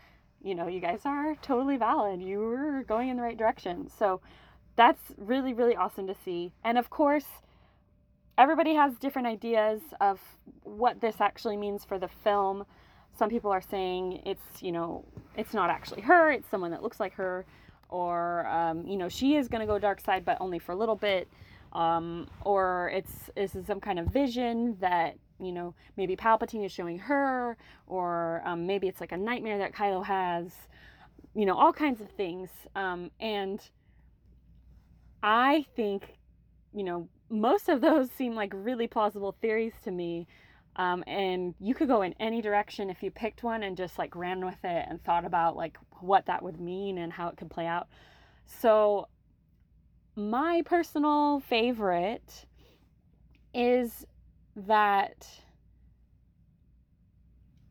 you 0.44 0.56
know 0.56 0.68
you 0.68 0.80
guys 0.80 1.02
are 1.06 1.36
totally 1.42 1.78
valid 1.78 2.22
you 2.22 2.40
were 2.40 2.84
going 2.84 3.10
in 3.10 3.18
the 3.18 3.24
right 3.24 3.38
direction 3.38 3.90
so 3.90 4.20
that's 4.76 5.02
really, 5.18 5.54
really 5.54 5.76
awesome 5.76 6.08
to 6.08 6.16
see. 6.26 6.54
And 6.64 6.78
of 6.78 6.90
course, 6.90 7.28
everybody 8.38 8.74
has 8.74 8.98
different 8.98 9.28
ideas 9.28 9.82
of 10.00 10.20
what 10.64 11.02
this 11.02 11.20
actually 11.20 11.58
means 11.58 11.84
for 11.86 12.00
the 12.00 12.08
film. 12.08 12.66
Some 13.18 13.30
people 13.30 13.52
are 13.52 13.62
saying 13.62 14.22
it's, 14.26 14.62
you 14.62 14.72
know, 14.72 15.06
it's 15.36 15.54
not 15.54 15.70
actually 15.70 16.02
her, 16.02 16.32
it's 16.32 16.50
someone 16.50 16.72
that 16.72 16.82
looks 16.82 17.00
like 17.00 17.14
her, 17.14 17.46
or, 17.90 18.48
um, 18.48 18.88
you 18.88 18.96
know, 18.96 19.10
she 19.10 19.36
is 19.36 19.50
going 19.50 19.60
to 19.60 19.68
go 19.68 19.78
dark 19.78 20.00
side, 20.00 20.24
but 20.24 20.38
only 20.40 20.60
for 20.60 20.72
a 20.72 20.76
little 20.76 20.96
bit. 20.96 21.28
Um, 21.74 22.28
or 22.42 22.92
it's, 22.94 23.30
it's 23.36 23.56
some 23.66 23.80
kind 23.80 24.00
of 24.00 24.08
vision 24.08 24.78
that, 24.82 25.16
you 25.42 25.52
know, 25.52 25.74
maybe 25.98 26.16
Palpatine 26.16 26.66
is 26.66 26.72
showing 26.72 27.00
her, 27.00 27.58
or 27.88 28.42
um, 28.46 28.66
maybe 28.68 28.88
it's 28.88 29.02
like 29.02 29.12
a 29.12 29.18
nightmare 29.18 29.58
that 29.58 29.74
Kylo 29.74 30.06
has, 30.06 30.52
you 31.34 31.46
know, 31.46 31.58
all 31.58 31.74
kinds 31.74 32.02
of 32.02 32.10
things. 32.12 32.50
Um, 32.76 33.12
and 33.20 33.60
I 35.24 35.66
think, 35.76 36.18
you 36.74 36.84
know, 36.84 37.08
most 37.30 37.70
of 37.70 37.82
those 37.82 38.12
seem 38.18 38.36
like 38.36 38.52
really 38.56 38.88
plausible 38.88 39.36
theories 39.42 39.74
to 39.84 39.92
me. 39.92 40.28
Um, 40.78 41.04
and 41.06 41.54
you 41.60 41.74
could 41.74 41.90
go 41.90 42.02
in 42.02 42.16
any 42.20 42.42
direction 42.42 42.90
if 42.90 43.04
you 43.04 43.12
picked 43.12 43.44
one 43.44 43.64
and 43.64 43.76
just 43.76 43.98
like 43.98 44.16
ran 44.16 44.46
with 44.46 44.64
it 44.64 44.86
and 44.90 45.04
thought 45.04 45.26
about 45.26 45.58
like 45.58 45.78
what 46.00 46.28
that 46.28 46.42
would 46.42 46.62
mean 46.62 46.98
and 46.98 47.12
how 47.12 47.28
it 47.28 47.36
could 47.36 47.50
play 47.50 47.66
out. 47.66 47.88
So, 48.46 49.08
my 50.16 50.62
personal 50.66 51.40
favorite 51.40 52.46
is 53.54 54.06
that 54.56 55.28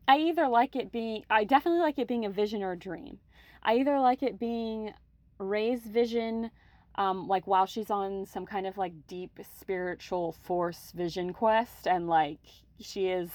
I 0.07 0.17
either 0.17 0.47
like 0.47 0.75
it 0.75 0.91
being, 0.91 1.23
I 1.29 1.43
definitely 1.43 1.81
like 1.81 1.99
it 1.99 2.07
being 2.07 2.25
a 2.25 2.29
vision 2.29 2.63
or 2.63 2.73
a 2.73 2.77
dream. 2.77 3.19
I 3.63 3.75
either 3.75 3.99
like 3.99 4.23
it 4.23 4.39
being 4.39 4.93
Rey's 5.37 5.81
vision 5.81 6.51
um, 6.95 7.27
like 7.27 7.47
while 7.47 7.65
she's 7.65 7.89
on 7.89 8.25
some 8.25 8.45
kind 8.45 8.67
of 8.67 8.77
like 8.77 8.93
deep 9.07 9.39
spiritual 9.59 10.33
force 10.33 10.91
vision 10.95 11.33
quest 11.33 11.87
and 11.87 12.07
like 12.07 12.39
she 12.79 13.07
is 13.07 13.29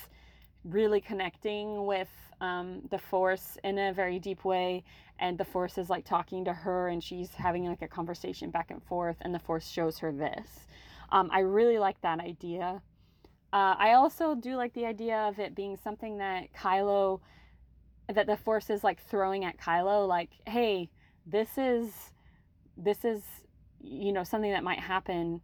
really 0.65 1.00
connecting 1.00 1.87
with 1.87 2.09
um, 2.41 2.83
the 2.91 2.99
force 2.99 3.57
in 3.65 3.79
a 3.79 3.93
very 3.93 4.19
deep 4.19 4.45
way 4.45 4.85
and 5.19 5.38
the 5.38 5.45
force 5.45 5.79
is 5.79 5.88
like 5.88 6.05
talking 6.05 6.45
to 6.45 6.53
her 6.53 6.88
and 6.88 7.03
she's 7.03 7.31
having 7.35 7.65
like 7.65 7.81
a 7.81 7.88
conversation 7.88 8.50
back 8.50 8.71
and 8.71 8.83
forth 8.83 9.17
and 9.23 9.35
the 9.35 9.38
force 9.38 9.67
shows 9.67 9.99
her 9.99 10.12
this 10.12 10.67
um, 11.12 11.31
i 11.33 11.38
really 11.41 11.79
like 11.79 11.99
that 12.03 12.21
idea 12.21 12.83
uh, 13.57 13.75
i 13.79 13.93
also 13.93 14.35
do 14.35 14.57
like 14.57 14.73
the 14.75 14.85
idea 14.85 15.19
of 15.29 15.39
it 15.39 15.55
being 15.55 15.77
something 15.77 16.19
that 16.19 16.53
kylo 16.53 17.21
that 18.13 18.27
the 18.27 18.37
force 18.37 18.71
is 18.71 18.85
like 18.85 19.01
throwing 19.01 19.45
at 19.45 19.57
kylo 19.59 20.07
like 20.07 20.31
hey 20.47 20.89
this 21.27 21.59
is 21.59 22.13
this 22.77 23.05
is 23.05 23.23
you 23.81 24.13
know 24.13 24.25
something 24.25 24.53
that 24.53 24.65
might 24.65 24.81
happen. 24.81 25.41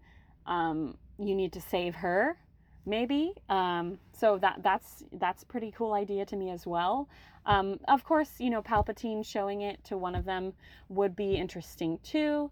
Um, 0.46 0.96
you 1.18 1.34
need 1.34 1.52
to 1.52 1.60
save 1.60 1.94
her 1.96 2.36
maybe. 2.84 3.32
Um, 3.48 3.98
so 4.12 4.38
that 4.38 4.62
that's 4.62 5.04
that's 5.12 5.44
pretty 5.44 5.72
cool 5.76 5.92
idea 5.92 6.26
to 6.26 6.36
me 6.36 6.50
as 6.50 6.66
well. 6.66 7.08
Um, 7.46 7.78
of 7.88 8.04
course 8.04 8.30
you 8.38 8.50
know 8.50 8.62
palpatine 8.62 9.24
showing 9.24 9.62
it 9.62 9.84
to 9.84 9.96
one 9.96 10.14
of 10.14 10.24
them 10.24 10.52
would 10.88 11.14
be 11.16 11.34
interesting 11.34 11.98
too. 12.02 12.50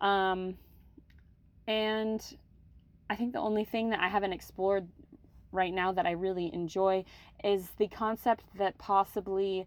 Um, 0.00 0.56
and 1.68 2.36
i 3.08 3.14
think 3.14 3.32
the 3.32 3.38
only 3.38 3.64
thing 3.64 3.90
that 3.90 4.00
i 4.00 4.08
haven't 4.08 4.32
explored 4.32 4.88
right 5.52 5.72
now 5.72 5.92
that 5.92 6.06
i 6.06 6.10
really 6.10 6.52
enjoy 6.52 7.04
is 7.44 7.68
the 7.78 7.88
concept 7.88 8.44
that 8.58 8.76
possibly 8.78 9.66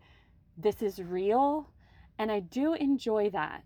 this 0.57 0.81
is 0.81 1.01
real 1.01 1.69
and 2.17 2.31
i 2.31 2.39
do 2.39 2.73
enjoy 2.73 3.29
that 3.29 3.63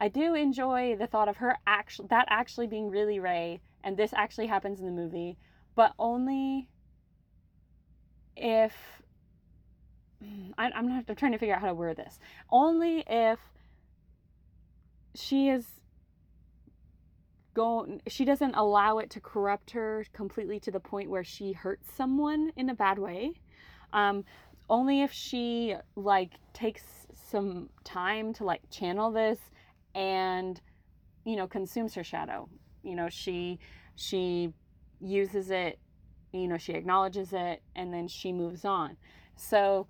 I 0.00 0.06
do 0.06 0.34
enjoy 0.34 0.94
the 0.96 1.08
thought 1.08 1.28
of 1.28 1.38
her 1.38 1.58
actually 1.66 2.06
that 2.10 2.26
actually 2.30 2.68
being 2.68 2.88
really 2.88 3.18
Rey 3.18 3.60
and 3.82 3.96
this 3.96 4.12
actually 4.14 4.46
happens 4.46 4.80
in 4.80 4.86
the 4.86 4.92
movie, 4.92 5.36
but 5.74 5.92
only 5.98 6.68
if 8.36 8.74
I, 10.56 10.70
I'm 10.74 10.88
not. 10.88 11.04
I'm 11.08 11.16
trying 11.16 11.32
to 11.32 11.38
figure 11.38 11.54
out 11.54 11.60
how 11.60 11.68
to 11.68 11.74
word 11.74 11.96
this. 11.96 12.18
Only 12.50 13.04
if 13.06 13.38
she 15.14 15.48
is 15.48 15.77
going. 17.58 18.00
She 18.06 18.24
doesn't 18.24 18.54
allow 18.54 18.98
it 18.98 19.10
to 19.10 19.20
corrupt 19.20 19.72
her 19.72 20.06
completely 20.12 20.60
to 20.60 20.70
the 20.70 20.78
point 20.78 21.10
where 21.10 21.24
she 21.24 21.52
hurts 21.52 21.92
someone 21.92 22.52
in 22.54 22.70
a 22.70 22.74
bad 22.74 23.00
way. 23.00 23.32
Um, 23.92 24.24
only 24.70 25.02
if 25.02 25.12
she 25.12 25.74
like 25.96 26.34
takes 26.52 26.84
some 27.12 27.68
time 27.82 28.32
to 28.34 28.44
like 28.44 28.62
channel 28.70 29.10
this 29.10 29.40
and 29.96 30.60
you 31.24 31.34
know 31.34 31.48
consumes 31.48 31.94
her 31.94 32.04
shadow 32.04 32.48
you 32.82 32.94
know 32.94 33.08
she 33.08 33.58
she 33.96 34.52
uses 35.00 35.50
it 35.50 35.78
you 36.32 36.46
know 36.46 36.58
she 36.58 36.72
acknowledges 36.72 37.32
it 37.32 37.60
and 37.74 37.92
then 37.92 38.06
she 38.06 38.32
moves 38.32 38.64
on 38.64 38.96
so 39.36 39.86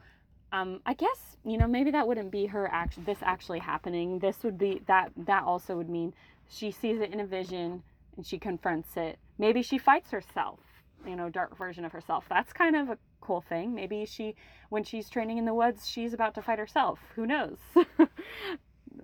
um 0.53 0.81
i 0.87 0.95
guess 0.95 1.37
you 1.45 1.59
know 1.59 1.67
maybe 1.67 1.91
that 1.91 2.07
wouldn't 2.07 2.31
be 2.31 2.47
her 2.47 2.69
act 2.73 3.05
this 3.05 3.19
actually 3.23 3.59
happening 3.59 4.19
this 4.21 4.43
would 4.43 4.57
be 4.57 4.81
that 4.87 5.11
that 5.17 5.43
also 5.43 5.77
would 5.77 5.91
mean 5.91 6.15
she 6.49 6.71
sees 6.71 7.01
it 7.01 7.13
in 7.13 7.21
a 7.21 7.27
vision 7.27 7.83
and 8.17 8.27
she 8.27 8.39
confronts 8.39 8.97
it 8.97 9.19
maybe 9.39 9.63
she 9.63 9.79
fights 9.79 10.11
herself 10.11 10.59
you 11.07 11.15
know 11.17 11.29
dark 11.29 11.57
version 11.57 11.85
of 11.85 11.93
herself 11.93 12.25
that's 12.29 12.53
kind 12.53 12.75
of 12.75 12.89
a 12.89 12.99
cool 13.21 13.41
thing 13.41 13.75
maybe 13.75 14.05
she 14.07 14.35
when 14.71 14.83
she's 14.83 15.09
training 15.09 15.39
in 15.39 15.45
the 15.45 15.55
woods 15.55 15.89
she's 15.89 16.13
about 16.13 16.35
to 16.35 16.43
fight 16.43 16.59
herself 16.59 16.99
who 17.15 17.27
knows 17.27 17.59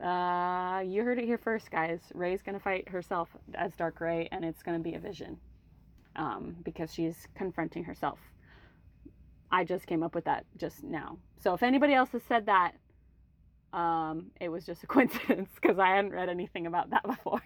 Uh, 0.02 0.82
you 0.84 1.04
heard 1.04 1.18
it 1.18 1.24
here 1.24 1.38
first, 1.38 1.70
guys. 1.70 2.00
Rey's 2.14 2.42
gonna 2.42 2.60
fight 2.60 2.88
herself 2.88 3.28
as 3.54 3.76
Dark 3.76 4.00
Ray, 4.00 4.28
and 4.32 4.44
it's 4.44 4.62
gonna 4.62 4.78
be 4.80 4.94
a 4.94 4.98
vision, 4.98 5.38
um, 6.16 6.56
because 6.64 6.92
she's 6.92 7.28
confronting 7.34 7.84
herself. 7.84 8.18
I 9.50 9.64
just 9.64 9.86
came 9.86 10.02
up 10.02 10.14
with 10.14 10.24
that 10.24 10.46
just 10.56 10.82
now. 10.82 11.18
So 11.38 11.54
if 11.54 11.62
anybody 11.62 11.94
else 11.94 12.10
has 12.10 12.22
said 12.24 12.46
that, 12.46 12.72
um, 13.74 14.30
it 14.40 14.48
was 14.48 14.64
just 14.64 14.82
a 14.84 14.86
coincidence 14.94 15.50
because 15.60 15.78
I 15.78 15.96
hadn't 15.96 16.12
read 16.12 16.28
anything 16.28 16.66
about 16.66 16.90
that 16.90 17.02
before. 17.06 17.42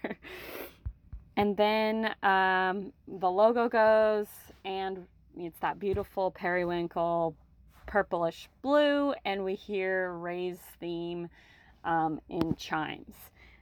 and 1.35 1.57
then 1.57 2.15
um, 2.23 2.93
the 3.07 3.29
logo 3.29 3.67
goes, 3.67 4.27
and 4.63 5.05
it's 5.37 5.59
that 5.59 5.79
beautiful 5.79 6.31
periwinkle 6.31 7.35
purplish 7.87 8.47
blue, 8.61 9.13
and 9.25 9.43
we 9.43 9.55
hear 9.55 10.13
Rey's 10.13 10.59
theme 10.79 11.27
um, 11.83 12.21
in 12.29 12.55
chimes, 12.55 13.15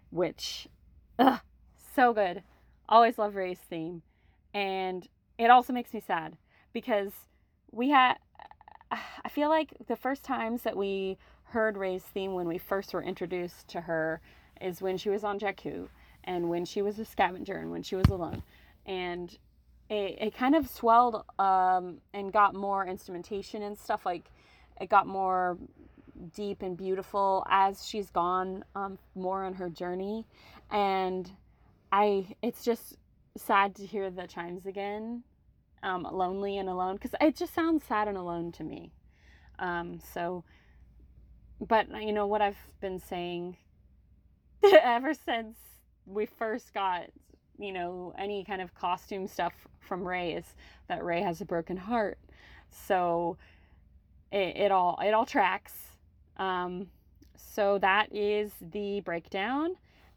which, 0.09 0.67
ugh, 1.17 1.39
so 1.95 2.13
good. 2.13 2.43
Always 2.89 3.17
love 3.17 3.35
Rey's 3.35 3.59
theme. 3.69 4.01
And 4.53 5.07
it 5.37 5.49
also 5.49 5.71
makes 5.71 5.93
me 5.93 6.01
sad 6.05 6.35
because 6.73 7.11
we 7.71 7.89
had, 7.89 8.15
I 8.91 9.29
feel 9.29 9.47
like 9.47 9.73
the 9.87 9.95
first 9.95 10.23
times 10.23 10.63
that 10.63 10.75
we 10.75 11.17
heard 11.49 11.77
Rey's 11.77 12.03
theme 12.03 12.33
when 12.33 12.47
we 12.47 12.57
first 12.57 12.93
were 12.93 13.03
introduced 13.03 13.67
to 13.69 13.81
her 13.81 14.21
is 14.59 14.81
when 14.81 14.97
she 14.97 15.09
was 15.09 15.23
on 15.23 15.39
Jakku 15.39 15.87
and 16.23 16.49
when 16.49 16.65
she 16.65 16.81
was 16.81 16.99
a 16.99 17.05
scavenger 17.05 17.57
and 17.57 17.71
when 17.71 17.83
she 17.83 17.95
was 17.95 18.07
alone. 18.07 18.43
And 18.85 19.35
it, 19.89 20.17
it 20.19 20.35
kind 20.35 20.55
of 20.55 20.69
swelled 20.69 21.23
um, 21.39 21.99
and 22.13 22.33
got 22.33 22.53
more 22.53 22.85
instrumentation 22.85 23.63
and 23.63 23.77
stuff 23.77 24.05
like 24.05 24.25
it 24.79 24.89
got 24.89 25.07
more 25.07 25.57
deep 26.35 26.61
and 26.61 26.75
beautiful 26.75 27.45
as 27.49 27.85
she's 27.85 28.09
gone 28.09 28.63
um, 28.75 28.97
more 29.15 29.43
on 29.43 29.53
her 29.53 29.69
journey. 29.69 30.25
And 30.69 31.31
I, 31.91 32.35
it's 32.41 32.63
just 32.63 32.97
sad 33.37 33.75
to 33.75 33.85
hear 33.85 34.09
the 34.09 34.27
chimes 34.27 34.65
again, 34.65 35.23
um, 35.83 36.07
lonely 36.11 36.57
and 36.57 36.67
alone, 36.67 36.95
because 36.95 37.15
it 37.21 37.35
just 37.35 37.53
sounds 37.53 37.83
sad 37.83 38.07
and 38.07 38.17
alone 38.17 38.51
to 38.53 38.63
me. 38.63 38.91
Um, 39.59 39.99
so, 40.13 40.43
but 41.59 41.87
you 42.01 42.13
know 42.13 42.27
what 42.27 42.41
I've 42.41 42.57
been 42.81 42.99
saying 42.99 43.57
ever 44.63 45.13
since 45.13 45.57
we 46.05 46.25
first 46.25 46.73
got, 46.73 47.03
you 47.57 47.73
know, 47.73 48.13
any 48.17 48.43
kind 48.43 48.61
of 48.61 48.73
costume 48.73 49.27
stuff 49.27 49.53
from 49.79 50.07
Rey 50.07 50.33
is 50.33 50.45
that 50.87 51.03
Rey 51.03 51.21
has 51.21 51.41
a 51.41 51.45
broken 51.45 51.77
heart. 51.77 52.17
So 52.69 53.37
it, 54.31 54.57
it 54.57 54.71
all 54.71 54.99
it 55.03 55.13
all 55.13 55.25
tracks 55.25 55.73
um, 56.37 56.87
so 57.35 57.77
that 57.79 58.13
is 58.13 58.51
the 58.61 59.01
breakdown 59.01 59.75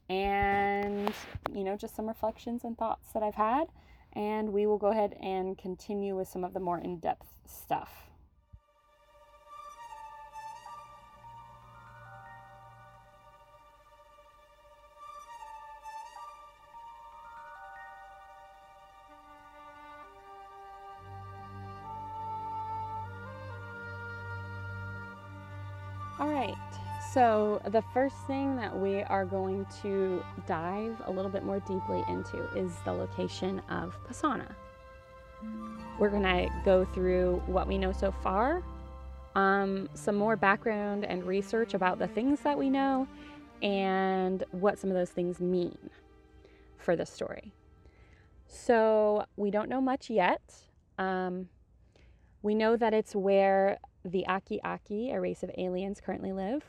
and, 0.08 1.12
you 1.54 1.64
know, 1.64 1.76
just 1.76 1.96
some 1.96 2.06
reflections 2.06 2.64
and 2.64 2.76
thoughts 2.76 3.12
that 3.12 3.22
I've 3.22 3.34
had. 3.34 3.68
And 4.12 4.52
we 4.52 4.66
will 4.66 4.78
go 4.78 4.88
ahead 4.88 5.16
and 5.20 5.56
continue 5.56 6.16
with 6.16 6.28
some 6.28 6.44
of 6.44 6.52
the 6.52 6.60
more 6.60 6.78
in 6.78 6.98
depth 6.98 7.28
stuff. 7.46 8.09
So, 27.12 27.60
the 27.70 27.82
first 27.92 28.14
thing 28.28 28.54
that 28.56 28.78
we 28.78 29.02
are 29.02 29.24
going 29.24 29.66
to 29.82 30.22
dive 30.46 30.96
a 31.06 31.10
little 31.10 31.30
bit 31.30 31.42
more 31.42 31.58
deeply 31.58 32.04
into 32.08 32.48
is 32.56 32.72
the 32.84 32.92
location 32.92 33.60
of 33.68 33.96
Pasaana. 34.08 34.54
We're 35.98 36.10
going 36.10 36.22
to 36.22 36.48
go 36.64 36.84
through 36.84 37.42
what 37.46 37.66
we 37.66 37.78
know 37.78 37.90
so 37.90 38.12
far, 38.22 38.62
um, 39.34 39.88
some 39.94 40.14
more 40.14 40.36
background 40.36 41.04
and 41.04 41.24
research 41.24 41.74
about 41.74 41.98
the 41.98 42.06
things 42.06 42.40
that 42.42 42.56
we 42.56 42.70
know, 42.70 43.08
and 43.60 44.44
what 44.52 44.78
some 44.78 44.88
of 44.88 44.94
those 44.94 45.10
things 45.10 45.40
mean 45.40 45.90
for 46.78 46.94
the 46.94 47.06
story. 47.06 47.52
So, 48.46 49.24
we 49.36 49.50
don't 49.50 49.68
know 49.68 49.80
much 49.80 50.10
yet. 50.10 50.42
Um, 50.96 51.48
we 52.42 52.54
know 52.54 52.76
that 52.76 52.94
it's 52.94 53.16
where 53.16 53.78
the 54.04 54.24
Aki 54.28 54.60
Aki, 54.62 55.10
a 55.10 55.20
race 55.20 55.42
of 55.42 55.50
aliens, 55.58 56.00
currently 56.00 56.30
live. 56.30 56.62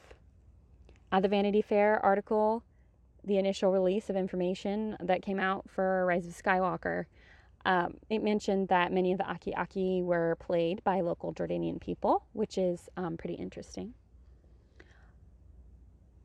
Uh, 1.12 1.20
the 1.20 1.28
Vanity 1.28 1.62
Fair 1.62 2.04
article, 2.06 2.64
the 3.24 3.38
initial 3.38 3.72
release 3.72 4.10
of 4.10 4.16
information 4.16 4.96
that 5.02 5.22
came 5.22 5.40
out 5.40 5.70
for 5.70 6.06
Rise 6.06 6.26
of 6.26 6.34
Skywalker, 6.34 7.06
um, 7.66 7.96
it 8.10 8.24
mentioned 8.24 8.70
that 8.70 8.92
many 8.92 9.12
of 9.12 9.18
the 9.18 9.30
Aki 9.30 9.54
Aki 9.56 10.02
were 10.04 10.38
played 10.40 10.84
by 10.84 11.02
local 11.02 11.34
Jordanian 11.34 11.80
people, 11.80 12.24
which 12.34 12.58
is 12.58 12.90
um, 12.98 13.18
pretty 13.18 13.36
interesting. 13.36 13.94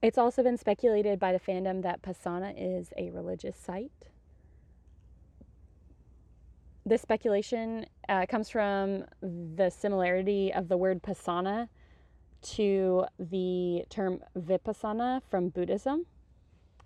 It's 0.03 0.19
also 0.19 0.43
been 0.43 0.57
speculated 0.57 1.19
by 1.19 1.33
the 1.33 1.41
fandom 1.41 1.83
that 1.83 2.01
Pasaana 2.03 2.55
is 2.57 2.93
a 2.97 3.11
religious 3.11 3.57
site. 3.57 3.91
This 6.85 7.03
speculation 7.03 7.87
uh, 8.09 8.27
comes 8.27 8.49
from 8.49 9.05
the 9.21 9.71
similarity 9.71 10.53
of 10.53 10.69
the 10.69 10.77
word 10.77 11.03
Pasaana 11.03 11.69
to 12.55 13.05
the 13.19 13.85
term 13.89 14.21
Vipassana 14.39 15.23
from 15.29 15.49
Buddhism. 15.49 16.07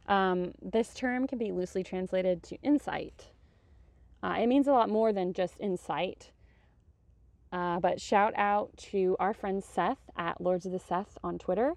Um, 0.07 0.52
this 0.61 0.95
term 0.95 1.26
can 1.26 1.38
be 1.38 1.52
loosely 1.52 1.83
translated 1.83 2.43
to 2.45 2.57
insight. 2.62 3.31
Uh, 4.23 4.37
it 4.40 4.47
means 4.47 4.67
a 4.67 4.73
lot 4.73 4.88
more 4.88 5.12
than 5.12 5.33
just 5.33 5.59
insight. 5.61 6.33
Uh, 7.52 7.81
but 7.81 8.00
shout 8.00 8.33
out 8.37 8.76
to 8.76 9.17
our 9.19 9.35
friend 9.35 9.62
Seth 9.62 9.99
at 10.17 10.40
Lords 10.40 10.67
of 10.67 10.73
the 10.73 10.79
Seth 10.79 11.19
on 11.25 11.38
Twitter 11.38 11.75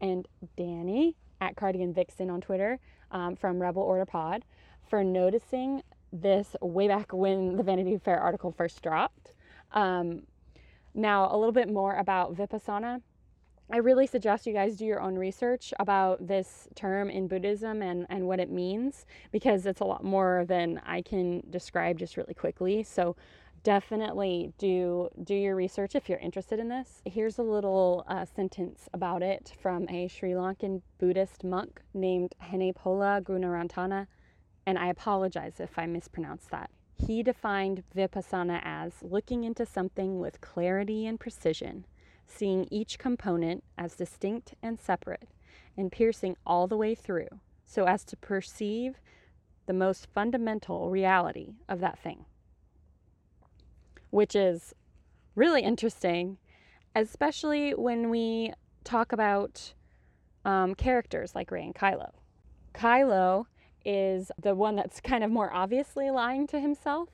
and 0.00 0.28
Danny 0.56 1.16
at 1.40 1.56
Cardigan 1.56 1.92
Vixen 1.92 2.30
on 2.30 2.40
Twitter 2.40 2.78
um, 3.10 3.34
from 3.36 3.60
Rebel 3.60 3.82
Order 3.82 4.06
Pod 4.06 4.44
for 4.88 5.02
noticing 5.02 5.82
this 6.12 6.54
way 6.60 6.86
back 6.86 7.12
when 7.12 7.56
the 7.56 7.62
Vanity 7.62 7.98
Fair 7.98 8.20
article 8.20 8.52
first 8.52 8.82
dropped. 8.82 9.34
Um, 9.72 10.22
now, 10.94 11.28
a 11.30 11.36
little 11.36 11.52
bit 11.52 11.68
more 11.68 11.96
about 11.96 12.34
Vipassana. 12.34 13.02
I 13.68 13.78
really 13.78 14.06
suggest 14.06 14.46
you 14.46 14.52
guys 14.52 14.76
do 14.76 14.84
your 14.84 15.00
own 15.00 15.16
research 15.16 15.74
about 15.80 16.24
this 16.24 16.68
term 16.76 17.10
in 17.10 17.26
Buddhism 17.26 17.82
and, 17.82 18.06
and 18.08 18.28
what 18.28 18.38
it 18.38 18.48
means 18.48 19.06
because 19.32 19.66
it's 19.66 19.80
a 19.80 19.84
lot 19.84 20.04
more 20.04 20.44
than 20.46 20.80
I 20.86 21.02
can 21.02 21.42
describe 21.50 21.98
just 21.98 22.16
really 22.16 22.34
quickly. 22.34 22.84
So 22.84 23.16
definitely 23.64 24.52
do 24.58 25.08
do 25.24 25.34
your 25.34 25.56
research 25.56 25.96
if 25.96 26.08
you're 26.08 26.20
interested 26.20 26.60
in 26.60 26.68
this. 26.68 27.02
Here's 27.04 27.38
a 27.38 27.42
little 27.42 28.04
uh, 28.06 28.24
sentence 28.24 28.88
about 28.94 29.24
it 29.24 29.52
from 29.60 29.88
a 29.88 30.06
Sri 30.06 30.30
Lankan 30.30 30.82
Buddhist 30.98 31.42
monk 31.42 31.82
named 31.92 32.36
Henepola 32.40 33.22
Gunaratana, 33.22 34.06
and 34.64 34.78
I 34.78 34.86
apologize 34.86 35.58
if 35.58 35.76
I 35.76 35.86
mispronounced 35.86 36.50
that. 36.52 36.70
He 36.94 37.24
defined 37.24 37.82
vipassana 37.96 38.60
as 38.62 38.92
looking 39.02 39.42
into 39.42 39.66
something 39.66 40.20
with 40.20 40.40
clarity 40.40 41.04
and 41.04 41.18
precision 41.18 41.84
seeing 42.26 42.66
each 42.70 42.98
component 42.98 43.64
as 43.78 43.96
distinct 43.96 44.54
and 44.62 44.78
separate, 44.78 45.28
and 45.76 45.92
piercing 45.92 46.36
all 46.46 46.66
the 46.66 46.76
way 46.76 46.94
through 46.94 47.28
so 47.64 47.84
as 47.84 48.04
to 48.04 48.16
perceive 48.16 49.00
the 49.66 49.72
most 49.72 50.06
fundamental 50.14 50.90
reality 50.90 51.54
of 51.68 51.80
that 51.80 51.98
thing. 51.98 52.24
Which 54.10 54.36
is 54.36 54.74
really 55.34 55.62
interesting, 55.62 56.38
especially 56.94 57.72
when 57.74 58.08
we 58.08 58.52
talk 58.84 59.12
about 59.12 59.74
um, 60.44 60.74
characters 60.74 61.34
like 61.34 61.50
Rey 61.50 61.64
and 61.64 61.74
Kylo. 61.74 62.10
Kylo 62.72 63.46
is 63.84 64.30
the 64.40 64.54
one 64.54 64.76
that's 64.76 65.00
kind 65.00 65.24
of 65.24 65.30
more 65.30 65.52
obviously 65.52 66.10
lying 66.10 66.46
to 66.48 66.60
himself. 66.60 67.08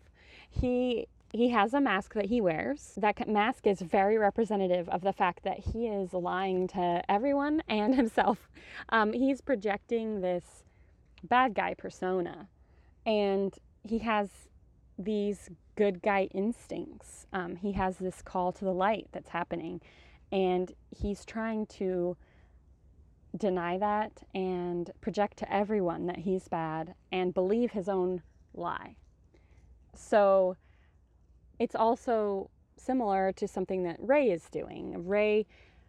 He 0.48 1.08
he 1.32 1.48
has 1.48 1.72
a 1.72 1.80
mask 1.80 2.14
that 2.14 2.26
he 2.26 2.40
wears. 2.40 2.92
That 2.96 3.26
mask 3.26 3.66
is 3.66 3.80
very 3.80 4.18
representative 4.18 4.88
of 4.90 5.00
the 5.00 5.14
fact 5.14 5.44
that 5.44 5.58
he 5.58 5.86
is 5.86 6.12
lying 6.12 6.68
to 6.68 7.02
everyone 7.08 7.62
and 7.68 7.94
himself. 7.94 8.50
Um, 8.90 9.12
he's 9.12 9.40
projecting 9.40 10.20
this 10.20 10.64
bad 11.24 11.54
guy 11.54 11.74
persona, 11.74 12.48
and 13.06 13.54
he 13.82 13.98
has 13.98 14.28
these 14.98 15.48
good 15.74 16.02
guy 16.02 16.28
instincts. 16.32 17.26
Um, 17.32 17.56
he 17.56 17.72
has 17.72 17.96
this 17.96 18.20
call 18.20 18.52
to 18.52 18.64
the 18.64 18.74
light 18.74 19.08
that's 19.12 19.30
happening, 19.30 19.80
and 20.30 20.72
he's 20.90 21.24
trying 21.24 21.66
to 21.66 22.16
deny 23.38 23.78
that 23.78 24.22
and 24.34 24.90
project 25.00 25.38
to 25.38 25.50
everyone 25.50 26.06
that 26.06 26.18
he's 26.18 26.48
bad 26.48 26.94
and 27.10 27.32
believe 27.32 27.70
his 27.70 27.88
own 27.88 28.20
lie. 28.52 28.96
So, 29.94 30.56
it's 31.62 31.76
also 31.76 32.50
similar 32.76 33.30
to 33.30 33.46
something 33.46 33.84
that 33.84 33.96
Rey 34.00 34.32
is 34.32 34.48
doing. 34.50 35.06
Rey 35.06 35.46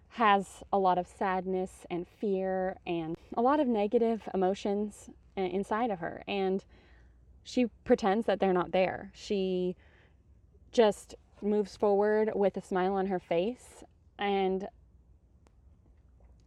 has 0.09 0.63
a 0.71 0.77
lot 0.77 0.99
of 0.99 1.07
sadness 1.07 1.87
and 1.89 2.07
fear 2.07 2.77
and 2.85 3.17
a 3.35 3.41
lot 3.41 3.59
of 3.59 3.67
negative 3.67 4.21
emotions 4.35 5.09
uh, 5.35 5.41
inside 5.41 5.89
of 5.89 5.97
her. 5.97 6.23
And 6.27 6.63
she 7.43 7.65
pretends 7.85 8.27
that 8.27 8.39
they're 8.39 8.53
not 8.53 8.71
there. 8.71 9.11
She 9.15 9.75
just 10.71 11.15
moves 11.41 11.75
forward 11.75 12.29
with 12.35 12.55
a 12.55 12.61
smile 12.61 12.93
on 12.93 13.07
her 13.07 13.19
face 13.19 13.83
and 14.19 14.67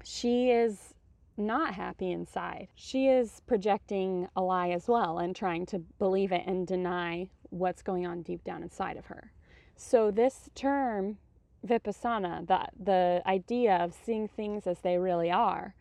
she 0.04 0.50
is 0.50 0.94
not 1.36 1.74
happy 1.74 2.12
inside. 2.12 2.68
She 2.76 3.08
is 3.08 3.42
projecting 3.48 4.28
a 4.36 4.40
lie 4.42 4.70
as 4.70 4.86
well 4.86 5.18
and 5.18 5.34
trying 5.34 5.66
to 5.66 5.80
believe 5.98 6.30
it 6.30 6.44
and 6.46 6.64
deny 6.64 7.28
what's 7.50 7.82
going 7.82 8.06
on 8.06 8.22
deep 8.22 8.44
down 8.44 8.62
inside 8.62 8.96
of 8.96 9.06
her. 9.06 9.32
So, 9.76 10.10
this 10.10 10.48
term, 10.54 11.18
vipassana, 11.66 12.46
the, 12.46 12.66
the 12.82 13.22
idea 13.26 13.76
of 13.76 13.94
seeing 13.94 14.28
things 14.28 14.66
as 14.66 14.80
they 14.80 14.98
really 14.98 15.30
are, 15.30 15.74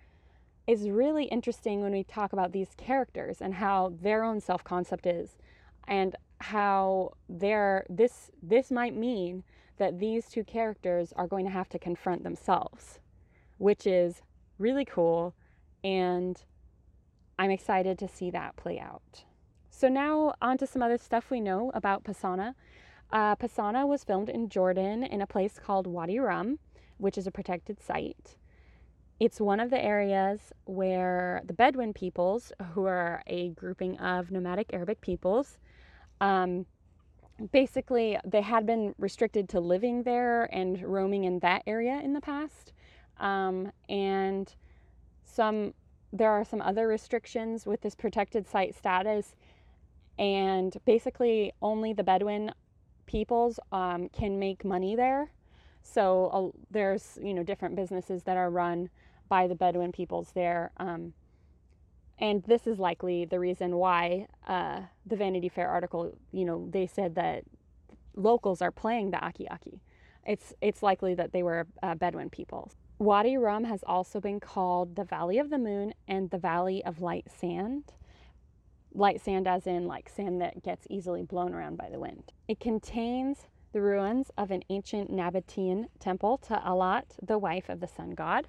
is 0.67 0.89
really 0.89 1.25
interesting 1.25 1.81
when 1.81 1.91
we 1.91 2.03
talk 2.03 2.33
about 2.33 2.51
these 2.51 2.69
characters 2.77 3.37
and 3.39 3.55
how 3.55 3.93
their 4.01 4.23
own 4.23 4.41
self 4.41 4.63
concept 4.63 5.05
is 5.05 5.37
and 5.87 6.15
how 6.41 7.13
their 7.29 7.85
this 7.89 8.31
this 8.41 8.71
might 8.71 8.95
mean 8.95 9.43
that 9.77 9.99
these 9.99 10.27
two 10.27 10.43
characters 10.43 11.13
are 11.15 11.27
going 11.27 11.45
to 11.45 11.51
have 11.51 11.69
to 11.69 11.79
confront 11.79 12.23
themselves 12.23 12.99
which 13.57 13.87
is 13.87 14.21
really 14.59 14.85
cool 14.85 15.33
and 15.83 16.43
I'm 17.37 17.51
excited 17.51 17.99
to 17.99 18.07
see 18.07 18.31
that 18.31 18.55
play 18.55 18.79
out. 18.79 19.25
So, 19.77 19.89
now 19.89 20.35
on 20.41 20.57
to 20.59 20.67
some 20.67 20.81
other 20.81 20.97
stuff 20.97 21.29
we 21.29 21.41
know 21.41 21.69
about 21.73 22.05
Pasaana. 22.05 22.55
Uh, 23.11 23.35
Pasaana 23.35 23.85
was 23.85 24.05
filmed 24.05 24.29
in 24.29 24.47
Jordan 24.47 25.03
in 25.03 25.21
a 25.21 25.27
place 25.27 25.59
called 25.59 25.85
Wadi 25.85 26.17
Rum, 26.17 26.59
which 26.97 27.17
is 27.17 27.27
a 27.27 27.31
protected 27.31 27.81
site. 27.81 28.37
It's 29.19 29.41
one 29.41 29.59
of 29.59 29.71
the 29.71 29.83
areas 29.83 30.53
where 30.63 31.41
the 31.43 31.51
Bedouin 31.51 31.91
peoples, 31.91 32.53
who 32.71 32.85
are 32.85 33.21
a 33.27 33.49
grouping 33.49 33.97
of 33.97 34.31
nomadic 34.31 34.67
Arabic 34.71 35.01
peoples, 35.01 35.59
um, 36.21 36.65
basically 37.51 38.17
they 38.23 38.43
had 38.43 38.65
been 38.65 38.95
restricted 38.97 39.49
to 39.49 39.59
living 39.59 40.03
there 40.03 40.45
and 40.55 40.81
roaming 40.83 41.25
in 41.25 41.39
that 41.39 41.63
area 41.67 41.99
in 42.01 42.13
the 42.13 42.21
past. 42.21 42.71
Um, 43.19 43.73
and 43.89 44.55
some 45.25 45.73
there 46.13 46.31
are 46.31 46.45
some 46.45 46.61
other 46.61 46.87
restrictions 46.87 47.65
with 47.65 47.81
this 47.81 47.93
protected 47.93 48.47
site 48.47 48.73
status 48.73 49.35
and 50.17 50.75
basically 50.85 51.53
only 51.61 51.93
the 51.93 52.03
bedouin 52.03 52.51
peoples 53.05 53.59
um, 53.71 54.09
can 54.09 54.39
make 54.39 54.65
money 54.65 54.95
there. 54.95 55.31
So 55.83 56.27
uh, 56.27 56.57
there's 56.71 57.19
you 57.21 57.33
know 57.33 57.43
different 57.43 57.75
businesses 57.75 58.23
that 58.23 58.37
are 58.37 58.49
run 58.49 58.89
by 59.29 59.47
the 59.47 59.55
bedouin 59.55 59.91
peoples 59.91 60.31
there 60.35 60.71
um, 60.77 61.13
and 62.19 62.43
this 62.43 62.67
is 62.67 62.77
likely 62.77 63.25
the 63.25 63.39
reason 63.39 63.75
why 63.75 64.27
uh, 64.47 64.81
the 65.05 65.15
vanity 65.15 65.49
fair 65.49 65.67
article 65.67 66.15
you 66.31 66.45
know 66.45 66.67
they 66.69 66.85
said 66.85 67.15
that 67.15 67.43
locals 68.15 68.61
are 68.61 68.71
playing 68.71 69.09
the 69.09 69.23
aki 69.25 69.47
aki 69.49 69.81
it's 70.25 70.53
it's 70.61 70.81
likely 70.81 71.13
that 71.15 71.31
they 71.31 71.43
were 71.43 71.67
uh, 71.83 71.95
bedouin 71.95 72.29
peoples. 72.29 72.75
Wadi 72.97 73.37
Rum 73.37 73.65
has 73.65 73.83
also 73.85 74.19
been 74.19 74.39
called 74.39 74.95
the 74.95 75.03
Valley 75.03 75.37
of 75.37 75.49
the 75.49 75.57
Moon 75.57 75.93
and 76.07 76.29
the 76.29 76.37
Valley 76.37 76.83
of 76.83 77.01
Light 77.01 77.27
Sand. 77.29 77.83
Light 78.95 79.19
sand, 79.19 79.45
as 79.45 79.67
in 79.67 79.87
like 79.87 80.07
sand 80.07 80.41
that 80.41 80.63
gets 80.63 80.87
easily 80.89 81.21
blown 81.21 81.53
around 81.53 81.77
by 81.77 81.89
the 81.89 81.99
wind. 81.99 82.31
It 82.47 82.61
contains 82.61 83.47
the 83.73 83.81
ruins 83.81 84.31
of 84.37 84.51
an 84.51 84.63
ancient 84.69 85.11
Nabatean 85.11 85.87
temple 85.99 86.37
to 86.37 86.53
Allat, 86.65 87.17
the 87.21 87.37
wife 87.37 87.67
of 87.67 87.81
the 87.81 87.87
sun 87.87 88.11
god. 88.11 88.47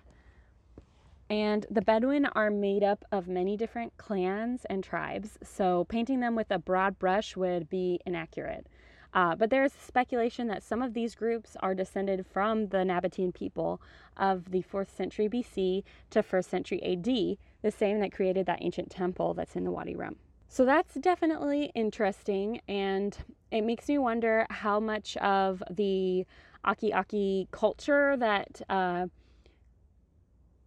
And 1.28 1.66
the 1.68 1.82
Bedouin 1.82 2.26
are 2.26 2.50
made 2.50 2.84
up 2.84 3.04
of 3.10 3.26
many 3.26 3.56
different 3.56 3.96
clans 3.96 4.64
and 4.66 4.84
tribes, 4.84 5.36
so 5.42 5.82
painting 5.88 6.20
them 6.20 6.36
with 6.36 6.52
a 6.52 6.60
broad 6.60 6.96
brush 7.00 7.36
would 7.36 7.68
be 7.68 7.98
inaccurate. 8.06 8.68
Uh, 9.12 9.34
but 9.34 9.50
there 9.50 9.64
is 9.64 9.72
speculation 9.72 10.46
that 10.46 10.62
some 10.62 10.80
of 10.80 10.94
these 10.94 11.16
groups 11.16 11.56
are 11.60 11.74
descended 11.74 12.24
from 12.24 12.68
the 12.68 12.84
Nabatean 12.84 13.34
people 13.34 13.80
of 14.16 14.52
the 14.52 14.62
4th 14.62 14.94
century 14.94 15.28
BC 15.28 15.82
to 16.10 16.22
1st 16.22 16.44
century 16.44 16.82
AD, 16.84 17.38
the 17.62 17.76
same 17.76 17.98
that 17.98 18.12
created 18.12 18.46
that 18.46 18.58
ancient 18.60 18.90
temple 18.90 19.34
that's 19.34 19.56
in 19.56 19.64
the 19.64 19.72
Wadi 19.72 19.96
Rum. 19.96 20.16
So 20.48 20.64
that's 20.64 20.94
definitely 20.94 21.70
interesting, 21.74 22.60
and 22.68 23.16
it 23.50 23.62
makes 23.62 23.88
me 23.88 23.98
wonder 23.98 24.46
how 24.48 24.80
much 24.80 25.16
of 25.18 25.62
the 25.70 26.24
Aki 26.64 26.92
Aki 26.92 27.48
culture 27.50 28.16
that 28.16 28.62
uh, 28.68 29.06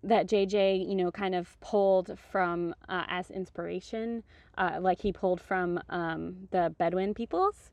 that 0.03 0.27
JJ, 0.27 0.87
you 0.87 0.95
know, 0.95 1.11
kind 1.11 1.35
of 1.35 1.59
pulled 1.59 2.17
from 2.31 2.73
uh, 2.87 3.03
as 3.07 3.29
inspiration, 3.31 4.23
uh, 4.57 4.77
like 4.79 5.01
he 5.01 5.11
pulled 5.11 5.41
from 5.41 5.79
um, 5.89 6.47
the 6.51 6.73
Bedouin 6.77 7.13
peoples. 7.13 7.71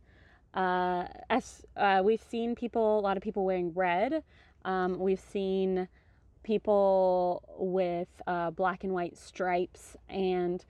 Uh, 0.55 1.05
as 1.29 1.65
uh, 1.77 2.01
we've 2.05 2.23
seen 2.23 2.55
people, 2.55 2.99
a 2.99 3.03
lot 3.03 3.17
of 3.17 3.23
people 3.23 3.45
wearing 3.45 3.73
red. 3.75 4.25
Um, 4.65 4.99
we've 4.99 5.21
seen 5.21 5.87
people 6.43 7.43
with 7.59 8.09
uh, 8.27 8.51
black 8.51 8.83
and 8.85 8.93
white 8.93 9.17
stripes, 9.17 9.97
and 10.09 10.65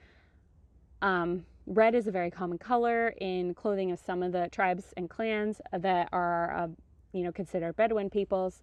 um, 1.07 1.47
red 1.67 1.95
is 1.95 2.09
a 2.09 2.11
very 2.11 2.33
common 2.33 2.59
color 2.59 3.15
in 3.21 3.55
clothing 3.55 3.93
of 3.93 3.99
some 4.01 4.25
of 4.25 4.33
the 4.33 4.49
tribes 4.51 4.93
and 4.97 5.09
clans 5.09 5.61
that 5.73 6.09
are, 6.11 6.53
uh, 6.53 6.69
you 7.13 7.23
know, 7.23 7.31
considered 7.31 7.77
Bedouin 7.77 8.11
peoples, 8.11 8.63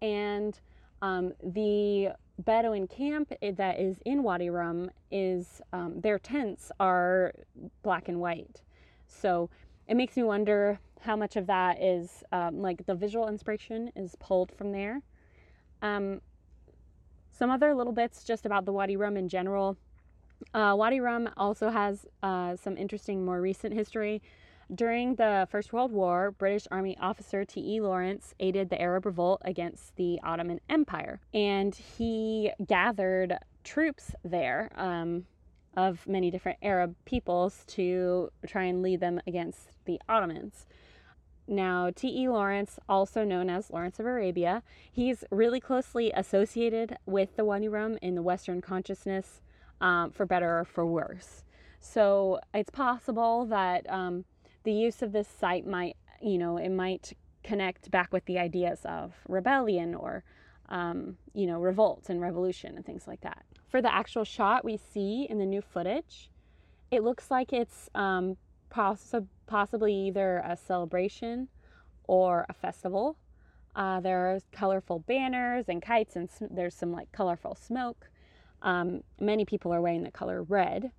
and 0.00 0.60
um, 1.02 1.32
the 1.42 2.10
Bedouin 2.38 2.86
camp 2.86 3.32
that 3.56 3.80
is 3.80 3.96
in 4.06 4.22
Wadi 4.22 4.50
Rum 4.50 4.88
is 5.10 5.60
um, 5.72 6.00
their 6.00 6.18
tents 6.18 6.70
are 6.78 7.32
black 7.82 8.08
and 8.08 8.20
white. 8.20 8.62
So 9.08 9.50
it 9.88 9.96
makes 9.96 10.16
me 10.16 10.22
wonder 10.22 10.78
how 11.00 11.16
much 11.16 11.34
of 11.34 11.46
that 11.48 11.82
is 11.82 12.22
um, 12.30 12.62
like 12.62 12.86
the 12.86 12.94
visual 12.94 13.28
inspiration 13.28 13.90
is 13.96 14.14
pulled 14.20 14.52
from 14.52 14.70
there. 14.70 15.02
Um, 15.82 16.20
some 17.30 17.50
other 17.50 17.74
little 17.74 17.92
bits 17.92 18.22
just 18.22 18.46
about 18.46 18.64
the 18.64 18.72
Wadi 18.72 18.96
Rum 18.96 19.16
in 19.16 19.28
general. 19.28 19.76
Uh, 20.54 20.74
Wadi 20.76 21.00
Rum 21.00 21.28
also 21.36 21.70
has 21.70 22.06
uh, 22.22 22.56
some 22.56 22.76
interesting, 22.76 23.24
more 23.24 23.40
recent 23.40 23.74
history. 23.74 24.22
During 24.72 25.16
the 25.16 25.48
First 25.50 25.72
World 25.72 25.90
War, 25.90 26.30
British 26.30 26.68
Army 26.70 26.96
officer 27.00 27.44
T.E. 27.44 27.80
Lawrence 27.80 28.34
aided 28.38 28.70
the 28.70 28.80
Arab 28.80 29.04
revolt 29.04 29.42
against 29.44 29.96
the 29.96 30.20
Ottoman 30.22 30.60
Empire, 30.68 31.20
and 31.34 31.74
he 31.74 32.52
gathered 32.66 33.36
troops 33.64 34.12
there 34.24 34.70
um, 34.76 35.26
of 35.76 36.06
many 36.06 36.30
different 36.30 36.58
Arab 36.62 36.94
peoples 37.04 37.64
to 37.66 38.30
try 38.46 38.64
and 38.64 38.80
lead 38.80 39.00
them 39.00 39.20
against 39.26 39.70
the 39.86 40.00
Ottomans. 40.08 40.66
Now, 41.48 41.90
T.E. 41.90 42.28
Lawrence, 42.28 42.78
also 42.88 43.24
known 43.24 43.50
as 43.50 43.70
Lawrence 43.70 43.98
of 43.98 44.06
Arabia, 44.06 44.62
he's 44.92 45.24
really 45.32 45.58
closely 45.58 46.12
associated 46.12 46.96
with 47.06 47.34
the 47.34 47.44
Wadi 47.44 47.66
Rum 47.68 47.98
in 48.00 48.14
the 48.14 48.22
Western 48.22 48.60
consciousness, 48.60 49.40
um, 49.80 50.10
for 50.10 50.26
better 50.26 50.60
or 50.60 50.64
for 50.64 50.86
worse. 50.86 51.44
So 51.80 52.40
it's 52.52 52.70
possible 52.70 53.46
that 53.46 53.88
um, 53.90 54.24
the 54.64 54.72
use 54.72 55.02
of 55.02 55.12
this 55.12 55.28
site 55.28 55.66
might, 55.66 55.96
you 56.20 56.38
know, 56.38 56.58
it 56.58 56.70
might 56.70 57.14
connect 57.42 57.90
back 57.90 58.12
with 58.12 58.24
the 58.26 58.38
ideas 58.38 58.80
of 58.84 59.14
rebellion 59.26 59.94
or, 59.94 60.22
um, 60.68 61.16
you 61.32 61.46
know, 61.46 61.58
revolt 61.58 62.10
and 62.10 62.20
revolution 62.20 62.76
and 62.76 62.84
things 62.84 63.08
like 63.08 63.22
that. 63.22 63.44
For 63.68 63.80
the 63.80 63.92
actual 63.92 64.24
shot 64.24 64.64
we 64.64 64.76
see 64.76 65.26
in 65.28 65.38
the 65.38 65.46
new 65.46 65.62
footage, 65.62 66.28
it 66.90 67.02
looks 67.02 67.30
like 67.30 67.52
it's 67.52 67.88
um, 67.94 68.36
poss- 68.68 69.14
possibly 69.46 69.94
either 69.94 70.38
a 70.38 70.56
celebration 70.56 71.48
or 72.04 72.44
a 72.48 72.52
festival. 72.52 73.16
Uh, 73.74 74.00
there 74.00 74.34
are 74.34 74.40
colorful 74.50 74.98
banners 74.98 75.66
and 75.68 75.80
kites, 75.80 76.16
and 76.16 76.28
there's 76.50 76.74
some 76.74 76.92
like 76.92 77.10
colorful 77.12 77.54
smoke. 77.54 78.10
Um, 78.62 79.02
many 79.18 79.44
people 79.44 79.72
are 79.72 79.80
wearing 79.80 80.02
the 80.02 80.10
color 80.10 80.42
red. 80.42 80.90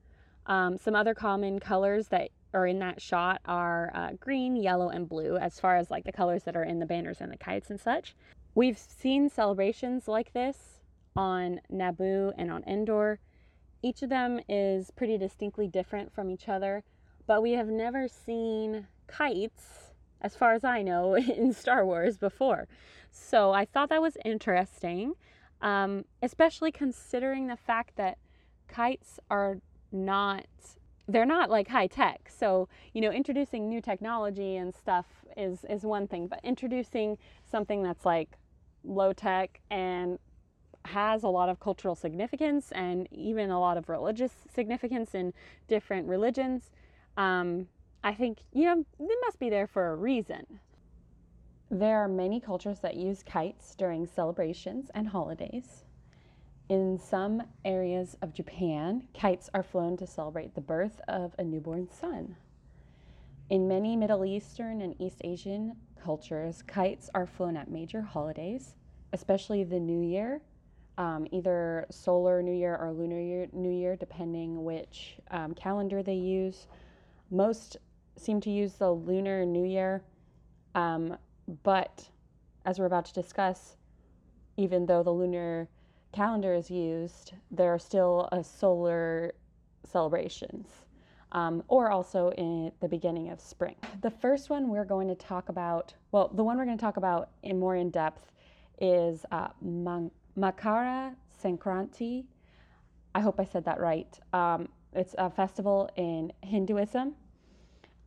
Um, 0.47 0.77
some 0.77 0.95
other 0.95 1.13
common 1.13 1.59
colors 1.59 2.07
that 2.07 2.29
are 2.53 2.67
in 2.67 2.79
that 2.79 3.01
shot 3.01 3.41
are 3.45 3.91
uh, 3.93 4.11
green, 4.19 4.55
yellow, 4.55 4.89
and 4.89 5.07
blue, 5.07 5.37
as 5.37 5.59
far 5.59 5.77
as 5.77 5.89
like 5.89 6.05
the 6.05 6.11
colors 6.11 6.43
that 6.43 6.55
are 6.55 6.63
in 6.63 6.79
the 6.79 6.85
banners 6.85 7.21
and 7.21 7.31
the 7.31 7.37
kites 7.37 7.69
and 7.69 7.79
such. 7.79 8.15
We've 8.55 8.77
seen 8.77 9.29
celebrations 9.29 10.07
like 10.07 10.33
this 10.33 10.81
on 11.15 11.61
Naboo 11.71 12.33
and 12.37 12.51
on 12.51 12.63
Endor. 12.65 13.19
Each 13.81 14.01
of 14.03 14.09
them 14.09 14.39
is 14.49 14.91
pretty 14.91 15.17
distinctly 15.17 15.67
different 15.67 16.11
from 16.11 16.29
each 16.29 16.49
other, 16.49 16.83
but 17.27 17.41
we 17.41 17.51
have 17.53 17.67
never 17.67 18.07
seen 18.07 18.87
kites, 19.07 19.93
as 20.21 20.35
far 20.35 20.53
as 20.53 20.63
I 20.63 20.81
know, 20.81 21.15
in 21.37 21.53
Star 21.53 21.85
Wars 21.85 22.17
before. 22.17 22.67
So 23.11 23.51
I 23.51 23.65
thought 23.65 23.89
that 23.89 24.01
was 24.01 24.17
interesting, 24.23 25.13
um, 25.61 26.05
especially 26.21 26.71
considering 26.71 27.47
the 27.47 27.57
fact 27.57 27.95
that 27.97 28.17
kites 28.67 29.19
are 29.29 29.57
not 29.91 30.45
they're 31.07 31.25
not 31.25 31.49
like 31.49 31.67
high 31.67 31.87
tech. 31.87 32.29
So, 32.29 32.69
you 32.93 33.01
know, 33.01 33.11
introducing 33.11 33.67
new 33.67 33.81
technology 33.81 34.55
and 34.55 34.73
stuff 34.73 35.05
is 35.35 35.65
is 35.69 35.83
one 35.83 36.07
thing, 36.07 36.27
but 36.27 36.39
introducing 36.43 37.17
something 37.49 37.83
that's 37.83 38.05
like 38.05 38.37
low 38.83 39.13
tech 39.13 39.59
and 39.69 40.19
has 40.85 41.23
a 41.23 41.27
lot 41.27 41.49
of 41.49 41.59
cultural 41.59 41.95
significance 41.95 42.71
and 42.71 43.07
even 43.11 43.51
a 43.51 43.59
lot 43.59 43.77
of 43.77 43.89
religious 43.89 44.31
significance 44.53 45.13
in 45.13 45.33
different 45.67 46.07
religions, 46.07 46.71
um, 47.17 47.67
I 48.03 48.13
think, 48.13 48.39
you 48.51 48.63
know, 48.63 48.85
it 48.99 49.17
must 49.25 49.37
be 49.37 49.49
there 49.49 49.67
for 49.67 49.91
a 49.91 49.95
reason. 49.95 50.59
There 51.73 51.99
are 51.99 52.09
many 52.09 52.41
cultures 52.41 52.81
that 52.81 52.97
use 52.97 53.23
kites 53.23 53.75
during 53.75 54.05
celebrations 54.05 54.91
and 54.93 55.07
holidays. 55.07 55.85
In 56.67 56.99
some 56.99 57.43
areas 57.63 58.17
of 58.21 58.33
Japan, 58.33 59.07
kites 59.13 59.49
are 59.53 59.63
flown 59.63 59.95
to 59.95 60.05
celebrate 60.05 60.53
the 60.53 60.59
birth 60.59 60.99
of 61.07 61.33
a 61.39 61.45
newborn 61.45 61.87
son. 61.89 62.35
In 63.49 63.69
many 63.69 63.95
Middle 63.95 64.25
Eastern 64.25 64.81
and 64.81 64.99
East 64.99 65.21
Asian 65.23 65.77
cultures, 66.03 66.61
kites 66.61 67.09
are 67.15 67.25
flown 67.25 67.55
at 67.55 67.71
major 67.71 68.01
holidays, 68.01 68.75
especially 69.13 69.63
the 69.63 69.79
New 69.79 70.01
Year, 70.01 70.41
um, 70.97 71.25
either 71.31 71.85
solar 71.89 72.41
New 72.43 72.51
Year 72.51 72.75
or 72.75 72.91
lunar 72.91 73.21
year, 73.21 73.47
New 73.53 73.71
Year, 73.71 73.95
depending 73.95 74.65
which 74.65 75.19
um, 75.31 75.53
calendar 75.53 76.03
they 76.03 76.15
use. 76.15 76.67
Most 77.29 77.77
seem 78.17 78.41
to 78.41 78.49
use 78.49 78.73
the 78.73 78.91
lunar 78.91 79.45
New 79.45 79.63
Year, 79.63 80.03
um, 80.75 81.15
but 81.63 82.09
as 82.65 82.79
we're 82.79 82.85
about 82.85 83.05
to 83.05 83.13
discuss, 83.13 83.75
even 84.57 84.85
though 84.85 85.03
the 85.03 85.11
lunar 85.11 85.67
calendar 86.11 86.53
is 86.53 86.69
used, 86.69 87.33
there 87.49 87.73
are 87.73 87.79
still 87.79 88.27
a 88.31 88.43
solar 88.43 89.33
celebrations, 89.83 90.67
um, 91.31 91.63
or 91.67 91.89
also 91.89 92.31
in 92.31 92.71
the 92.81 92.87
beginning 92.87 93.29
of 93.29 93.39
spring. 93.39 93.75
The 94.01 94.11
first 94.11 94.49
one 94.49 94.69
we're 94.69 94.85
going 94.85 95.07
to 95.07 95.15
talk 95.15 95.49
about, 95.49 95.93
well, 96.11 96.29
the 96.33 96.43
one 96.43 96.57
we're 96.57 96.65
going 96.65 96.77
to 96.77 96.81
talk 96.81 96.97
about 96.97 97.29
in 97.43 97.59
more 97.59 97.75
in 97.75 97.89
depth 97.89 98.31
is 98.79 99.25
uh, 99.31 99.49
Makara 99.63 101.15
Sankranti. 101.43 102.25
I 103.15 103.19
hope 103.19 103.39
I 103.39 103.45
said 103.45 103.65
that 103.65 103.79
right. 103.79 104.19
Um, 104.33 104.69
it's 104.93 105.15
a 105.17 105.29
festival 105.29 105.89
in 105.95 106.31
Hinduism. 106.41 107.15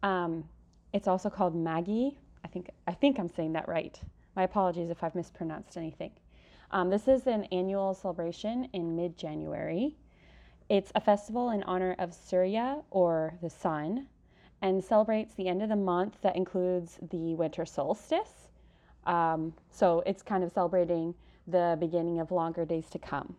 Um, 0.02 0.44
it's 0.92 1.08
also 1.08 1.30
called 1.30 1.54
Maghi. 1.56 2.16
I 2.44 2.48
think 2.48 2.70
I 2.86 2.92
think 2.92 3.18
I'm 3.18 3.30
saying 3.30 3.54
that 3.54 3.66
right. 3.66 3.98
My 4.36 4.42
apologies 4.42 4.90
if 4.90 5.02
I've 5.02 5.14
mispronounced 5.14 5.76
anything. 5.76 6.12
Um, 6.70 6.90
this 6.90 7.08
is 7.08 7.26
an 7.26 7.44
annual 7.44 7.94
celebration 7.94 8.68
in 8.72 8.94
mid 8.94 9.16
January. 9.16 9.96
It's 10.68 10.92
a 10.94 11.00
festival 11.00 11.50
in 11.50 11.62
honor 11.64 11.96
of 11.98 12.12
Surya 12.14 12.82
or 12.90 13.34
the 13.42 13.50
sun 13.50 14.08
and 14.62 14.82
celebrates 14.82 15.34
the 15.34 15.48
end 15.48 15.62
of 15.62 15.68
the 15.68 15.76
month 15.76 16.20
that 16.22 16.36
includes 16.36 16.98
the 17.10 17.34
winter 17.34 17.66
solstice. 17.66 18.48
Um, 19.04 19.52
so 19.70 20.02
it's 20.06 20.22
kind 20.22 20.42
of 20.42 20.52
celebrating 20.52 21.14
the 21.46 21.76
beginning 21.78 22.20
of 22.20 22.30
longer 22.30 22.64
days 22.64 22.88
to 22.90 22.98
come. 22.98 23.36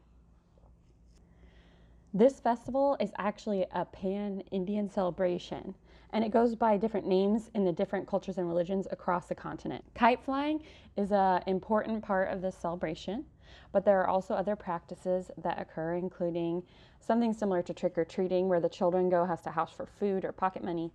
This 2.14 2.40
festival 2.40 2.96
is 3.00 3.12
actually 3.18 3.66
a 3.74 3.86
pan 3.86 4.42
Indian 4.52 4.90
celebration 4.90 5.76
and 6.16 6.24
it 6.24 6.32
goes 6.32 6.56
by 6.56 6.78
different 6.78 7.06
names 7.06 7.52
in 7.56 7.66
the 7.66 7.74
different 7.74 8.08
cultures 8.08 8.38
and 8.38 8.48
religions 8.48 8.88
across 8.90 9.28
the 9.28 9.36
continent. 9.36 9.84
Kite 9.96 10.24
flying 10.24 10.64
is 10.96 11.12
an 11.12 11.44
important 11.46 12.02
part 12.02 12.32
of 12.32 12.42
this 12.42 12.56
celebration, 12.56 13.26
but 13.74 13.84
there 13.84 14.00
are 14.00 14.08
also 14.08 14.34
other 14.34 14.56
practices 14.56 15.30
that 15.38 15.60
occur, 15.60 15.96
including 15.96 16.64
something 17.02 17.34
similar 17.34 17.62
to 17.62 17.74
trick 17.74 17.98
or 17.98 18.06
treating, 18.06 18.48
where 18.48 18.62
the 18.62 18.70
children 18.70 19.10
go 19.10 19.26
has 19.26 19.42
to 19.42 19.52
house 19.52 19.74
for 19.74 19.86
food 19.86 20.24
or 20.24 20.32
pocket 20.32 20.64
money, 20.64 20.90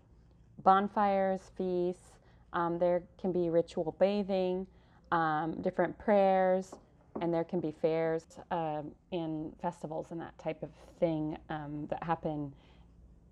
bonfires, 0.62 1.50
feasts. 1.54 2.12
Um, 2.54 2.78
there 2.78 3.02
can 3.20 3.30
be 3.30 3.50
ritual 3.50 3.94
bathing, 4.00 4.66
um, 5.12 5.60
different 5.60 5.98
prayers, 5.98 6.74
and 7.20 7.32
there 7.32 7.44
can 7.44 7.60
be 7.60 7.72
fairs 7.72 8.24
um, 8.50 8.90
and 9.12 9.52
festivals 9.60 10.12
and 10.12 10.20
that 10.22 10.38
type 10.38 10.62
of 10.62 10.70
thing 10.98 11.36
um, 11.50 11.86
that 11.90 12.02
happen 12.02 12.54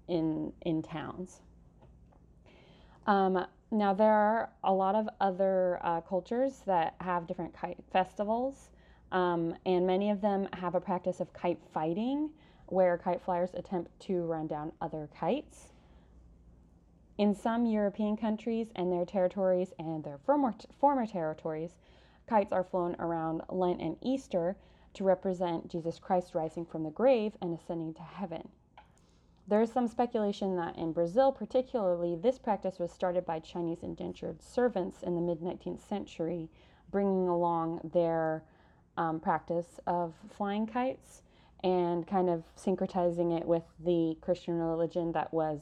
in 0.07 0.53
in 0.67 0.83
towns. 0.83 1.41
Um, 3.09 3.47
now 3.71 3.95
there 3.95 4.13
are 4.13 4.51
a 4.65 4.73
lot 4.73 4.95
of 4.95 5.09
other 5.19 5.81
uh, 5.83 6.03
cultures 6.03 6.63
that 6.67 6.95
have 7.01 7.27
different 7.27 7.55
kite 7.55 7.79
festivals, 7.91 8.69
um, 9.13 9.55
and 9.65 9.87
many 9.87 10.11
of 10.11 10.21
them 10.21 10.47
have 10.53 10.75
a 10.75 10.81
practice 10.81 11.19
of 11.19 11.33
kite 11.33 11.59
fighting, 11.73 12.29
where 12.67 12.99
kite 12.99 13.23
flyers 13.23 13.55
attempt 13.55 13.99
to 14.01 14.21
run 14.25 14.47
down 14.47 14.73
other 14.83 15.09
kites. 15.19 15.73
In 17.17 17.35
some 17.35 17.65
European 17.65 18.15
countries 18.15 18.69
and 18.77 18.93
their 18.93 19.07
territories 19.07 19.73
and 19.79 20.05
their 20.05 20.19
former, 20.19 20.55
former 20.79 21.07
territories, 21.07 21.77
kites 22.29 22.53
are 22.53 22.63
flown 22.63 22.95
around 22.99 23.41
Lent 23.49 23.81
and 23.81 23.97
Easter 24.03 24.55
to 24.93 25.05
represent 25.05 25.71
Jesus 25.71 25.99
Christ 25.99 26.35
rising 26.35 26.67
from 26.67 26.85
the 26.85 26.91
grave 26.91 27.33
and 27.41 27.59
ascending 27.59 27.95
to 27.95 28.03
heaven. 28.03 28.51
There 29.49 29.63
is 29.63 29.73
some 29.73 29.89
speculation 29.89 30.57
that 30.57 30.77
in 30.77 30.93
Brazil, 30.93 31.33
particularly, 31.33 32.17
this 32.17 32.39
practice 32.39 32.79
was 32.79 32.93
started 32.93 33.25
by 33.25 33.39
Chinese 33.41 33.83
indentured 33.83 34.43
servants 34.43 35.03
in 35.03 35.15
the 35.15 35.23
mid 35.23 35.41
19th 35.41 35.81
century, 35.81 36.51
bringing 36.91 37.29
along 37.29 37.81
their 37.95 38.45
um, 38.99 39.19
practice 39.21 39.81
of 39.87 40.13
flying 40.37 40.67
kites 40.67 41.23
and 41.65 42.07
kind 42.07 42.29
of 42.29 42.45
syncretizing 42.57 43.37
it 43.41 43.47
with 43.47 43.63
the 43.83 44.19
Christian 44.21 44.59
religion 44.59 45.13
that 45.13 45.33
was 45.33 45.61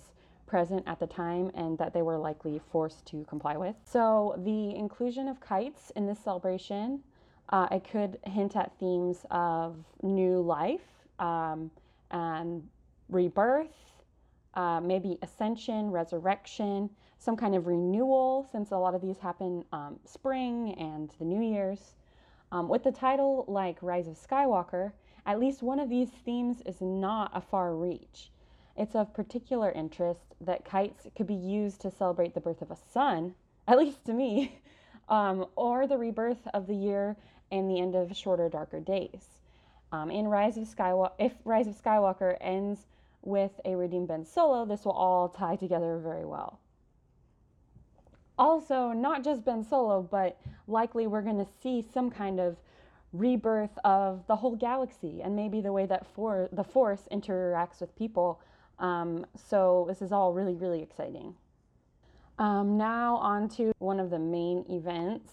present 0.48 0.82
at 0.88 0.98
the 0.98 1.06
time 1.06 1.52
and 1.54 1.78
that 1.78 1.92
they 1.94 2.02
were 2.02 2.18
likely 2.18 2.60
forced 2.72 3.06
to 3.06 3.24
comply 3.24 3.56
with. 3.56 3.76
So, 3.84 4.34
the 4.38 4.74
inclusion 4.74 5.28
of 5.28 5.40
kites 5.40 5.92
in 5.94 6.06
this 6.06 6.18
celebration, 6.18 7.04
uh, 7.50 7.68
it 7.70 7.88
could 7.88 8.18
hint 8.24 8.56
at 8.56 8.72
themes 8.80 9.24
of 9.30 9.76
new 10.02 10.40
life 10.40 11.06
um, 11.20 11.70
and 12.10 12.68
rebirth, 13.08 14.02
uh, 14.54 14.80
maybe 14.80 15.18
ascension, 15.22 15.90
resurrection, 15.90 16.90
some 17.18 17.36
kind 17.36 17.54
of 17.54 17.66
renewal, 17.66 18.46
since 18.52 18.70
a 18.70 18.76
lot 18.76 18.94
of 18.94 19.00
these 19.00 19.18
happen 19.18 19.64
um, 19.72 19.98
spring 20.04 20.74
and 20.78 21.10
the 21.18 21.24
New 21.24 21.42
Year's. 21.42 21.94
Um, 22.52 22.68
with 22.68 22.84
the 22.84 22.92
title 22.92 23.44
like 23.48 23.76
Rise 23.82 24.06
of 24.06 24.16
Skywalker, 24.16 24.92
at 25.26 25.40
least 25.40 25.62
one 25.62 25.80
of 25.80 25.88
these 25.88 26.10
themes 26.10 26.62
is 26.64 26.80
not 26.80 27.30
a 27.34 27.40
far 27.40 27.74
reach. 27.74 28.30
It's 28.76 28.94
of 28.94 29.12
particular 29.14 29.72
interest 29.72 30.34
that 30.40 30.64
kites 30.64 31.06
could 31.16 31.26
be 31.26 31.34
used 31.34 31.80
to 31.80 31.90
celebrate 31.90 32.34
the 32.34 32.40
birth 32.40 32.62
of 32.62 32.70
a 32.70 32.76
son, 32.76 33.34
at 33.68 33.78
least 33.78 34.04
to 34.06 34.12
me, 34.12 34.60
um, 35.08 35.46
or 35.56 35.86
the 35.86 35.98
rebirth 35.98 36.46
of 36.54 36.66
the 36.66 36.74
year 36.74 37.16
and 37.50 37.70
the 37.70 37.80
end 37.80 37.94
of 37.94 38.16
shorter, 38.16 38.48
darker 38.48 38.80
days. 38.80 39.40
Um, 39.92 40.10
in 40.10 40.28
Rise 40.28 40.56
of 40.56 40.64
Skywalker, 40.64 41.12
if 41.18 41.32
Rise 41.44 41.68
of 41.68 41.80
Skywalker 41.80 42.36
ends 42.40 42.86
with 43.26 43.60
a 43.64 43.74
redeemed 43.74 44.08
Ben 44.08 44.24
Solo, 44.24 44.64
this 44.64 44.84
will 44.84 44.92
all 44.92 45.28
tie 45.28 45.56
together 45.56 45.98
very 45.98 46.24
well. 46.24 46.60
Also, 48.38 48.92
not 48.92 49.24
just 49.24 49.44
Ben 49.44 49.64
Solo, 49.64 50.02
but 50.02 50.38
likely 50.68 51.06
we're 51.06 51.22
going 51.22 51.38
to 51.38 51.46
see 51.62 51.82
some 51.82 52.10
kind 52.10 52.38
of 52.38 52.56
rebirth 53.12 53.78
of 53.84 54.26
the 54.26 54.36
whole 54.36 54.54
galaxy 54.54 55.22
and 55.22 55.34
maybe 55.34 55.60
the 55.60 55.72
way 55.72 55.86
that 55.86 56.06
for 56.14 56.48
the 56.52 56.62
Force 56.62 57.08
interacts 57.10 57.80
with 57.80 57.96
people. 57.96 58.40
Um, 58.78 59.26
so 59.48 59.86
this 59.88 60.02
is 60.02 60.12
all 60.12 60.32
really, 60.32 60.54
really 60.54 60.82
exciting. 60.82 61.34
Um, 62.38 62.76
now 62.76 63.16
on 63.16 63.48
to 63.50 63.72
one 63.78 63.98
of 63.98 64.10
the 64.10 64.18
main 64.18 64.64
events 64.68 65.32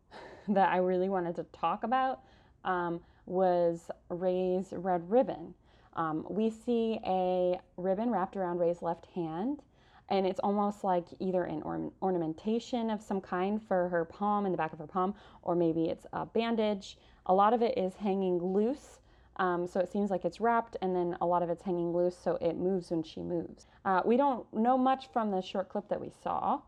that 0.48 0.68
I 0.68 0.76
really 0.76 1.08
wanted 1.08 1.34
to 1.36 1.44
talk 1.52 1.82
about 1.82 2.20
um, 2.64 3.00
was 3.26 3.90
Rey's 4.10 4.68
red 4.72 5.10
ribbon. 5.10 5.54
Um, 5.94 6.26
we 6.28 6.50
see 6.50 6.98
a 7.06 7.60
ribbon 7.76 8.10
wrapped 8.10 8.36
around 8.36 8.58
Rey's 8.58 8.82
left 8.82 9.06
hand, 9.14 9.62
and 10.08 10.26
it's 10.26 10.40
almost 10.40 10.84
like 10.84 11.04
either 11.20 11.44
an 11.44 11.62
or- 11.62 11.92
ornamentation 12.00 12.90
of 12.90 13.02
some 13.02 13.20
kind 13.20 13.62
for 13.62 13.88
her 13.88 14.04
palm 14.04 14.46
in 14.46 14.52
the 14.52 14.58
back 14.58 14.72
of 14.72 14.78
her 14.78 14.86
palm, 14.86 15.14
or 15.42 15.54
maybe 15.54 15.86
it's 15.86 16.06
a 16.12 16.26
bandage. 16.26 16.98
A 17.26 17.34
lot 17.34 17.52
of 17.52 17.62
it 17.62 17.76
is 17.78 17.94
hanging 17.96 18.38
loose, 18.38 19.00
um, 19.36 19.66
so 19.66 19.80
it 19.80 19.90
seems 19.90 20.10
like 20.10 20.24
it's 20.24 20.40
wrapped, 20.40 20.76
and 20.82 20.94
then 20.94 21.16
a 21.20 21.26
lot 21.26 21.42
of 21.42 21.50
it's 21.50 21.62
hanging 21.62 21.92
loose, 21.92 22.16
so 22.16 22.36
it 22.40 22.56
moves 22.56 22.90
when 22.90 23.02
she 23.02 23.22
moves. 23.22 23.66
Uh, 23.84 24.02
we 24.04 24.16
don't 24.16 24.52
know 24.52 24.76
much 24.76 25.08
from 25.12 25.30
the 25.30 25.40
short 25.40 25.68
clip 25.68 25.88
that 25.88 26.00
we 26.00 26.10
saw. 26.22 26.60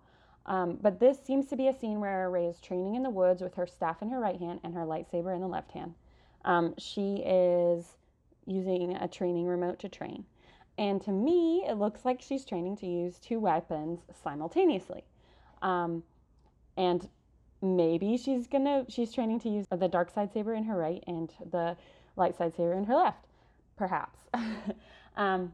Um, 0.46 0.78
but 0.80 1.00
this 1.00 1.18
seems 1.18 1.46
to 1.46 1.56
be 1.56 1.68
a 1.68 1.72
scene 1.72 2.00
where 2.00 2.28
Rey 2.30 2.46
is 2.46 2.60
training 2.60 2.96
in 2.96 3.02
the 3.02 3.10
woods 3.10 3.40
with 3.40 3.54
her 3.54 3.66
staff 3.66 4.02
in 4.02 4.10
her 4.10 4.20
right 4.20 4.38
hand 4.38 4.60
and 4.62 4.74
her 4.74 4.84
lightsaber 4.84 5.34
in 5.34 5.40
the 5.40 5.48
left 5.48 5.72
hand. 5.72 5.94
Um, 6.44 6.74
she 6.76 7.22
is 7.24 7.96
using 8.46 8.96
a 8.96 9.08
training 9.08 9.46
remote 9.46 9.78
to 9.80 9.88
train. 9.88 10.24
And 10.76 11.00
to 11.02 11.10
me, 11.10 11.64
it 11.68 11.74
looks 11.74 12.04
like 12.04 12.20
she's 12.20 12.44
training 12.44 12.76
to 12.78 12.86
use 12.86 13.18
two 13.18 13.38
weapons 13.38 14.00
simultaneously. 14.22 15.04
Um, 15.62 16.02
and 16.76 17.08
maybe 17.62 18.16
she's 18.16 18.46
gonna 18.46 18.84
she's 18.88 19.12
training 19.12 19.40
to 19.40 19.48
use 19.48 19.66
the 19.70 19.88
dark 19.88 20.10
side 20.10 20.32
saber 20.32 20.54
in 20.54 20.64
her 20.64 20.76
right 20.76 21.02
and 21.06 21.32
the 21.50 21.76
light 22.16 22.36
side 22.36 22.54
saber 22.56 22.74
in 22.74 22.84
her 22.84 22.94
left, 22.94 23.26
perhaps. 23.76 24.18
um, 25.16 25.52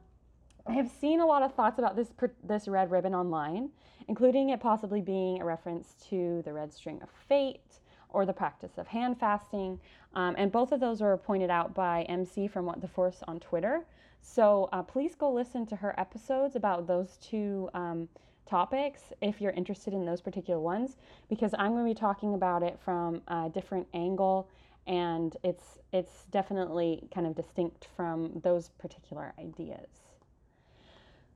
I 0.67 0.73
have 0.73 0.91
seen 0.91 1.21
a 1.21 1.27
lot 1.27 1.43
of 1.43 1.55
thoughts 1.55 1.79
about 1.79 1.97
this 1.97 2.09
this 2.43 2.67
red 2.67 2.91
ribbon 2.91 3.15
online, 3.15 3.71
including 4.09 4.51
it 4.51 4.61
possibly 4.61 5.01
being 5.01 5.41
a 5.41 5.45
reference 5.45 5.95
to 6.09 6.43
the 6.45 6.53
red 6.53 6.73
string 6.73 7.01
of 7.03 7.11
fate 7.29 7.81
or 8.13 8.27
the 8.27 8.33
practice 8.33 8.79
of 8.79 8.87
hand 8.87 9.19
fasting. 9.19 9.81
Um, 10.15 10.35
and 10.39 10.51
both 10.51 10.73
of 10.73 10.81
those 10.81 11.01
were 11.01 11.17
pointed 11.17 11.51
out 11.51 11.75
by 11.75 12.03
MC 12.03 12.49
from 12.49 12.67
What 12.67 12.81
the 12.81 12.89
Force 12.89 13.23
on 13.29 13.41
Twitter. 13.41 13.85
So 14.21 14.69
uh, 14.73 14.83
please 14.83 15.15
go 15.15 15.33
listen 15.33 15.67
to 15.67 15.77
her 15.77 15.99
episodes 15.99 16.57
about 16.57 16.87
those 16.87 17.19
two 17.23 17.71
um, 17.75 18.09
topics 18.47 19.13
if 19.23 19.41
you're 19.41 19.53
interested 19.53 19.95
in 19.95 20.05
those 20.05 20.21
particular 20.21 20.61
ones, 20.61 20.97
because 21.29 21.55
I'm 21.59 21.73
going 21.73 21.87
to 21.87 21.95
be 21.95 21.99
talking 21.99 22.35
about 22.35 22.63
it 22.63 22.79
from 22.85 23.23
a 23.29 23.49
different 23.53 23.87
angle, 23.95 24.49
and 24.87 25.37
it's 25.43 25.79
it's 25.93 26.25
definitely 26.31 27.09
kind 27.15 27.27
of 27.27 27.35
distinct 27.35 27.87
from 27.97 28.41
those 28.43 28.71
particular 28.71 29.33
ideas. 29.39 29.89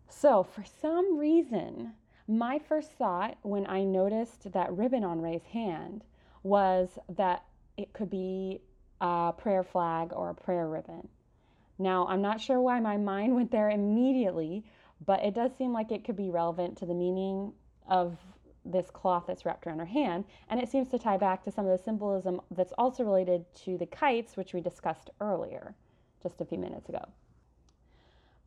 So 0.08 0.42
for 0.42 0.64
some 0.80 1.18
reason, 1.18 1.92
my 2.26 2.58
first 2.58 2.92
thought 2.92 3.36
when 3.42 3.66
I 3.66 3.84
noticed 3.84 4.52
that 4.52 4.72
ribbon 4.72 5.04
on 5.04 5.20
Rey's 5.20 5.44
hand 5.52 6.04
was 6.44 6.98
that 7.08 7.42
it 7.76 7.92
could 7.92 8.10
be 8.10 8.60
a 9.00 9.32
prayer 9.36 9.64
flag 9.64 10.12
or 10.12 10.30
a 10.30 10.34
prayer 10.34 10.68
ribbon. 10.68 11.08
Now, 11.78 12.06
I'm 12.06 12.22
not 12.22 12.40
sure 12.40 12.60
why 12.60 12.78
my 12.78 12.96
mind 12.96 13.34
went 13.34 13.50
there 13.50 13.70
immediately, 13.70 14.64
but 15.04 15.24
it 15.24 15.34
does 15.34 15.50
seem 15.56 15.72
like 15.72 15.90
it 15.90 16.04
could 16.04 16.16
be 16.16 16.30
relevant 16.30 16.78
to 16.78 16.86
the 16.86 16.94
meaning 16.94 17.52
of 17.88 18.16
this 18.64 18.90
cloth 18.90 19.24
that's 19.26 19.44
wrapped 19.44 19.66
around 19.66 19.80
her 19.80 19.84
hand, 19.84 20.24
and 20.48 20.60
it 20.60 20.68
seems 20.68 20.88
to 20.88 20.98
tie 20.98 21.18
back 21.18 21.42
to 21.42 21.50
some 21.50 21.66
of 21.66 21.76
the 21.76 21.84
symbolism 21.84 22.40
that's 22.52 22.72
also 22.78 23.04
related 23.04 23.44
to 23.54 23.76
the 23.76 23.86
kites, 23.86 24.36
which 24.36 24.54
we 24.54 24.60
discussed 24.60 25.10
earlier, 25.20 25.74
just 26.22 26.40
a 26.40 26.44
few 26.44 26.58
minutes 26.58 26.88
ago. 26.88 27.04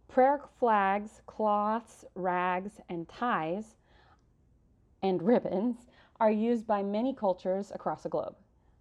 Prayer 0.08 0.40
flags, 0.60 1.22
cloths, 1.28 2.06
rags, 2.16 2.80
and 2.90 3.08
ties, 3.08 3.76
and 5.04 5.22
ribbons 5.22 5.86
are 6.20 6.32
used 6.32 6.66
by 6.66 6.84
many 6.84 7.14
cultures 7.14 7.72
across 7.74 8.04
the 8.04 8.10
globe. 8.10 8.36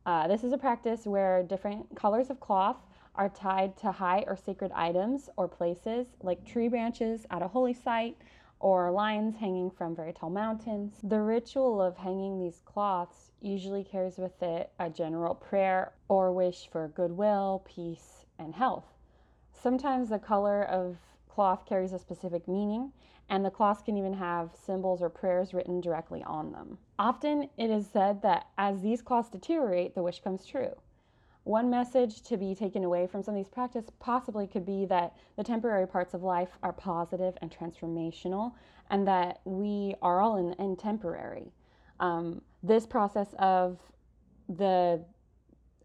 Uh, 0.05 0.29
this 0.29 0.45
is 0.45 0.53
a 0.53 0.59
practice 0.59 1.07
where 1.07 1.43
different 1.43 1.95
colors 1.97 2.31
of 2.31 2.41
cloth 2.41 2.77
are 3.17 3.29
tied 3.29 3.77
to 3.79 3.91
high 3.91 4.25
or 4.27 4.37
sacred 4.37 4.71
items 4.75 5.29
or 5.37 5.49
places, 5.49 6.07
like 6.23 6.45
tree 6.47 6.69
branches 6.69 7.27
at 7.31 7.43
a 7.43 7.49
holy 7.49 7.73
site 7.73 8.17
or 8.61 8.91
lines 8.91 9.37
hanging 9.37 9.71
from 9.71 9.95
very 9.95 10.13
tall 10.13 10.31
mountains. 10.31 10.95
The 11.03 11.21
ritual 11.21 11.83
of 11.83 11.97
hanging 11.97 12.39
these 12.39 12.63
cloths 12.65 13.33
usually 13.41 13.85
carries 13.85 14.17
with 14.17 14.43
it 14.43 14.71
a 14.79 14.89
general 14.89 15.35
prayer 15.35 15.93
or 16.09 16.33
wish 16.33 16.69
for 16.71 16.89
goodwill, 16.89 17.63
peace, 17.67 18.25
and 18.39 18.55
health. 18.55 18.87
Sometimes 19.53 20.09
the 20.09 20.19
color 20.19 20.63
of 20.63 20.97
cloth 21.29 21.67
carries 21.67 21.93
a 21.93 21.99
specific 21.99 22.47
meaning, 22.49 22.93
and 23.29 23.45
the 23.45 23.51
cloths 23.51 23.83
can 23.83 23.97
even 23.97 24.15
have 24.15 24.51
symbols 24.55 25.03
or 25.03 25.09
prayers 25.09 25.53
written 25.53 25.81
directly 25.81 26.23
on 26.25 26.53
them. 26.53 26.79
Often 26.99 27.49
it 27.57 27.71
is 27.71 27.87
said 27.87 28.23
that 28.23 28.49
as 28.57 28.81
these 28.81 29.03
cloths 29.03 29.31
deteriorate, 29.31 29.95
the 29.95 30.03
wish 30.03 30.21
comes 30.21 30.47
true. 30.47 30.73
One 31.45 31.71
message 31.71 32.23
to 32.23 32.37
be 32.37 32.57
taken 32.57 32.83
away 32.83 33.07
from 33.07 33.23
some 33.23 33.35
of 33.35 33.39
these 33.39 33.49
practices 33.49 33.91
possibly 34.01 34.49
could 34.49 34.67
be 34.67 34.85
that 34.87 35.17
the 35.37 35.45
temporary 35.45 35.87
parts 35.87 36.13
of 36.13 36.23
life 36.25 36.51
are 36.63 36.73
positive 36.73 37.37
and 37.41 37.51
transformational, 37.51 38.53
and 38.91 39.07
that 39.07 39.41
we 39.45 39.95
are 40.03 40.21
all 40.21 40.37
in, 40.39 40.55
in 40.55 40.75
temporary. 40.75 41.53
Um, 42.01 42.43
this 42.63 42.85
process 42.85 43.29
of 43.39 43.79
the 44.49 45.05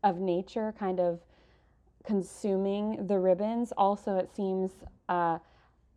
of 0.04 0.19
nature 0.19 0.73
kind 0.80 0.99
of 0.99 1.19
consuming 2.04 3.06
the 3.06 3.19
ribbons 3.19 3.71
also 3.77 4.17
it 4.17 4.36
seems 4.36 4.71
uh, 5.10 5.38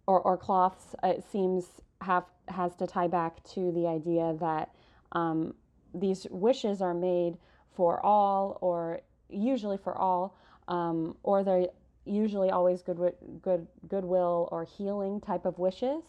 or, 0.07 0.21
or 0.21 0.37
cloths, 0.37 0.95
it 1.03 1.25
seems 1.31 1.67
have 2.01 2.25
has 2.49 2.75
to 2.77 2.87
tie 2.87 3.07
back 3.07 3.43
to 3.45 3.73
the 3.73 3.87
idea 3.87 4.37
that 4.39 4.71
um, 5.13 5.55
these 5.95 6.27
wishes 6.31 6.83
are 6.83 6.95
made 6.95 7.39
for 7.75 8.05
all 8.05 8.59
or 8.61 9.01
usually 9.31 9.79
for 9.79 9.97
all, 9.97 10.37
um, 10.69 11.17
or 11.23 11.43
they're 11.43 11.69
usually 12.05 12.51
always 12.51 12.83
good, 12.83 12.99
good, 13.43 13.67
goodwill 13.89 14.49
or 14.53 14.65
healing 14.65 15.21
type 15.21 15.47
of 15.47 15.59
wishes. 15.59 16.03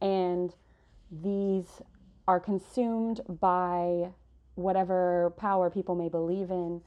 And 0.00 0.54
these 1.10 1.82
are 2.26 2.40
consumed 2.40 3.20
by 3.40 4.08
whatever 4.54 5.34
power 5.36 5.70
people 5.70 5.94
may 5.94 6.08
believe 6.08 6.50
in 6.50 6.80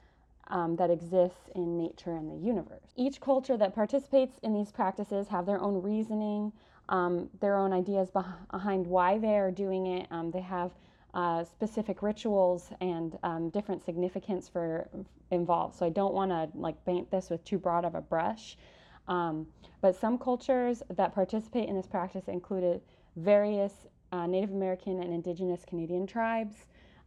um, 0.50 0.76
that 0.78 0.90
exists 0.90 1.50
in 1.56 1.78
nature 1.78 2.16
and 2.16 2.30
the 2.30 2.46
universe. 2.46 2.94
Each 2.96 3.20
culture 3.22 3.58
that 3.58 3.76
participates 3.76 4.40
in 4.44 4.54
these 4.54 4.72
practices 4.72 5.28
have 5.28 5.46
their 5.46 5.62
own 5.62 5.82
reasoning, 5.82 6.52
um, 6.90 7.30
their 7.40 7.58
own 7.58 7.72
ideas 7.72 8.10
behind 8.12 8.88
why 8.88 9.18
they 9.18 9.38
are 9.38 9.52
doing 9.52 9.86
it. 9.88 10.08
Um, 10.12 10.32
they 10.32 10.42
have 10.42 10.72
uh, 11.14 11.44
specific 11.44 12.02
rituals 12.02 12.72
and 12.82 13.18
um, 13.24 13.50
different 13.50 13.84
significance 13.84 14.48
for 14.48 14.88
involved. 15.32 15.76
So 15.76 15.86
I 15.86 15.90
don't 15.90 16.14
want 16.14 16.32
to 16.32 16.50
like 16.58 16.84
paint 16.86 17.10
this 17.12 17.30
with 17.30 17.44
too 17.44 17.58
broad 17.58 17.86
of 17.86 17.96
a 17.96 18.02
brush. 18.02 18.58
Um, 19.08 19.48
but 19.82 19.96
some 19.96 20.18
cultures 20.18 20.84
that 20.90 21.14
participate 21.14 21.70
in 21.70 21.76
this 21.76 21.88
practice 21.88 22.28
included 22.28 22.82
various 23.16 23.74
uh, 24.12 24.28
Native 24.28 24.52
American 24.52 25.02
and 25.02 25.14
Indigenous 25.14 25.66
Canadian 25.66 26.06
tribes, 26.06 26.56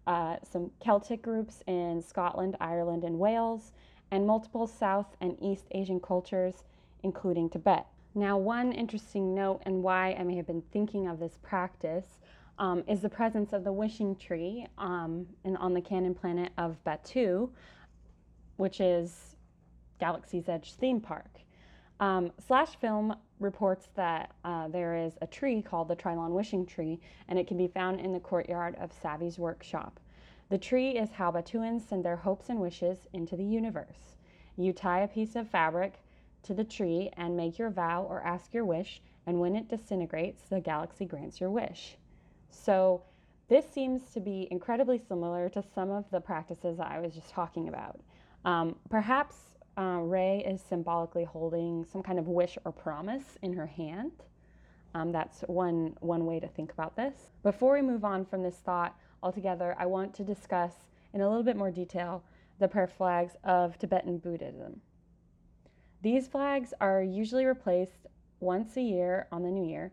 uh, 0.07 0.37
some 0.43 0.71
Celtic 0.81 1.23
groups 1.23 1.63
in 1.67 2.03
Scotland, 2.03 2.57
Ireland, 2.61 3.05
and 3.05 3.19
Wales, 3.19 3.73
and 4.11 4.27
multiple 4.27 4.67
South 4.67 5.17
and 5.21 5.37
East 5.41 5.67
Asian 5.71 6.01
cultures, 6.01 6.65
including 7.03 7.49
Tibet. 7.49 7.87
Now, 8.15 8.37
one 8.37 8.73
interesting 8.73 9.35
note 9.35 9.63
and 9.65 9.83
why 9.83 10.13
I 10.19 10.23
may 10.23 10.37
have 10.37 10.47
been 10.47 10.63
thinking 10.73 11.09
of 11.09 11.19
this 11.19 11.39
practice 11.43 12.19
um, 12.59 12.85
is 12.87 13.01
the 13.01 13.09
presence 13.09 13.53
of 13.53 13.65
the 13.65 13.73
wishing 13.73 14.15
tree 14.17 14.67
um, 14.77 15.27
in, 15.45 15.57
on 15.57 15.73
the 15.73 15.81
Canon 15.81 16.15
planet 16.15 16.53
of 16.59 16.77
Batuu, 16.85 17.49
which 18.57 18.81
is 18.81 19.37
Galaxy's 19.99 20.49
Edge 20.49 20.75
theme 20.75 21.01
park. 21.01 21.31
Um, 22.03 22.33
Slash 22.49 22.75
Film 22.81 23.15
reports 23.39 23.87
that 23.95 24.35
uh, 24.45 24.67
there 24.67 24.97
is 24.97 25.17
a 25.23 25.27
tree 25.29 25.63
called 25.63 25.87
the 25.87 25.95
Trilon 25.95 26.31
Wishing 26.31 26.67
Tree, 26.67 26.99
and 27.29 27.39
it 27.39 27.47
can 27.47 27.57
be 27.57 27.69
found 27.69 28.01
in 28.01 28.13
the 28.13 28.19
courtyard 28.19 28.75
of 28.81 28.91
Savi's 28.91 29.39
workshop. 29.39 30.01
The 30.49 30.59
tree 30.59 30.99
is 30.99 31.13
how 31.13 31.31
Batuuans 31.31 31.89
send 31.89 32.05
their 32.05 32.17
hopes 32.17 32.49
and 32.49 32.61
wishes 32.61 33.07
into 33.13 33.37
the 33.37 33.45
universe. 33.45 34.17
You 34.57 34.73
tie 34.73 35.03
a 35.03 35.07
piece 35.09 35.37
of 35.37 35.49
fabric 35.49 36.01
to 36.43 36.55
the 36.55 36.65
tree 36.65 37.09
and 37.17 37.37
make 37.37 37.57
your 37.57 37.71
vow 37.71 38.03
or 38.03 38.21
ask 38.25 38.53
your 38.53 38.65
wish, 38.65 39.01
and 39.25 39.39
when 39.39 39.55
it 39.55 39.69
disintegrates, 39.69 40.43
the 40.49 40.59
galaxy 40.59 41.05
grants 41.05 41.41
your 41.41 41.51
wish. 41.51 41.97
So, 42.51 43.05
this 43.47 43.65
seems 43.73 44.11
to 44.11 44.19
be 44.19 44.49
incredibly 44.51 44.99
similar 44.99 45.49
to 45.51 45.63
some 45.73 45.93
of 45.93 46.11
the 46.11 46.21
practices 46.21 46.81
I 46.81 46.99
was 46.99 47.15
just 47.15 47.29
talking 47.29 47.69
about. 47.69 48.01
Um, 48.45 48.75
perhaps 48.91 49.52
uh, 49.79 50.01
Rey 50.03 50.45
is 50.47 50.61
symbolically 50.61 51.25
holding 51.25 51.85
some 51.85 52.03
kind 52.03 52.19
of 52.19 52.29
wish 52.29 52.59
or 52.65 52.73
promise 52.73 53.39
in 53.43 53.53
her 53.55 53.67
hand. 53.67 54.13
Um, 54.95 55.13
that's 55.13 55.41
one, 55.43 55.97
one 56.01 56.27
way 56.27 56.39
to 56.41 56.49
think 56.49 56.73
about 56.73 56.97
this. 56.97 57.15
Before 57.43 57.75
we 57.75 57.83
move 57.83 58.05
on 58.05 58.25
from 58.27 58.43
this 58.43 58.57
thought 58.57 58.95
altogether, 59.23 59.75
I 59.79 59.87
want 59.87 60.15
to 60.15 60.25
discuss 60.25 60.73
in 61.15 61.23
a 61.23 61.29
little 61.29 61.43
bit 61.43 61.57
more 61.57 61.71
detail 61.71 62.23
the 62.59 62.69
prayer 62.69 62.87
flags 62.87 63.33
of 63.45 63.79
Tibetan 63.79 64.19
Buddhism. 64.19 64.81
These 66.03 66.29
flags 66.29 66.75
are 66.81 67.03
usually 67.03 67.47
replaced 67.47 68.07
once 68.41 68.77
a 68.77 68.83
year 68.83 69.29
on 69.33 69.43
the 69.43 69.51
new 69.51 69.65
year, 69.65 69.93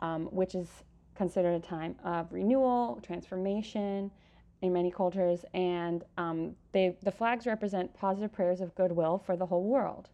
um, 0.00 0.26
which 0.26 0.54
is 0.54 0.68
considered 1.14 1.54
a 1.54 1.60
time 1.60 1.96
of 2.04 2.32
renewal, 2.32 3.00
transformation, 3.02 4.10
in 4.60 4.72
many 4.72 4.90
cultures, 4.90 5.44
and 5.54 6.04
um, 6.16 6.56
they, 6.72 6.96
the 7.02 7.12
flags 7.12 7.46
represent 7.46 7.94
positive 7.94 8.32
prayers 8.32 8.60
of 8.60 8.74
goodwill 8.74 9.22
for 9.24 9.36
the 9.36 9.46
whole 9.46 9.64
world. 9.64 10.08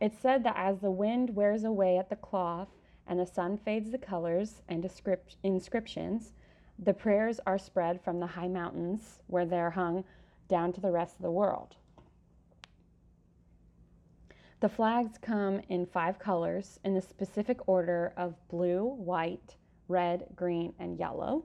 It's 0.00 0.18
said 0.18 0.44
that 0.44 0.54
as 0.56 0.78
the 0.78 0.90
wind 0.90 1.34
wears 1.34 1.64
away 1.64 1.98
at 1.98 2.08
the 2.08 2.16
cloth 2.16 2.68
and 3.06 3.18
the 3.18 3.26
sun 3.26 3.58
fades 3.58 3.90
the 3.90 3.98
colors 3.98 4.62
and 4.68 4.88
inscriptions, 5.42 6.32
the 6.78 6.94
prayers 6.94 7.40
are 7.46 7.58
spread 7.58 8.00
from 8.04 8.20
the 8.20 8.26
high 8.26 8.46
mountains 8.46 9.18
where 9.26 9.44
they're 9.44 9.70
hung 9.70 10.04
down 10.48 10.72
to 10.72 10.80
the 10.80 10.92
rest 10.92 11.16
of 11.16 11.22
the 11.22 11.30
world. 11.30 11.74
The 14.60 14.68
flags 14.68 15.18
come 15.20 15.60
in 15.68 15.86
five 15.86 16.18
colors 16.18 16.78
in 16.84 16.94
the 16.94 17.02
specific 17.02 17.68
order 17.68 18.12
of 18.16 18.34
blue, 18.48 18.84
white, 18.84 19.56
red, 19.88 20.26
green, 20.34 20.72
and 20.78 20.98
yellow 20.98 21.44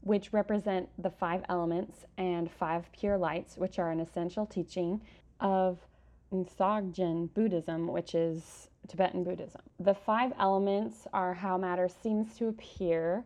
which 0.00 0.32
represent 0.32 0.88
the 0.98 1.10
five 1.10 1.42
elements 1.48 2.04
and 2.16 2.50
five 2.50 2.90
pure 2.92 3.18
lights, 3.18 3.56
which 3.56 3.78
are 3.78 3.90
an 3.90 4.00
essential 4.00 4.46
teaching 4.46 5.00
of 5.40 5.78
Dzogchen 6.32 7.32
Buddhism, 7.34 7.88
which 7.88 8.14
is 8.14 8.68
Tibetan 8.86 9.24
Buddhism. 9.24 9.62
The 9.80 9.94
five 9.94 10.32
elements 10.38 11.06
are 11.12 11.34
how 11.34 11.58
matter 11.58 11.88
seems 11.88 12.36
to 12.36 12.48
appear, 12.48 13.24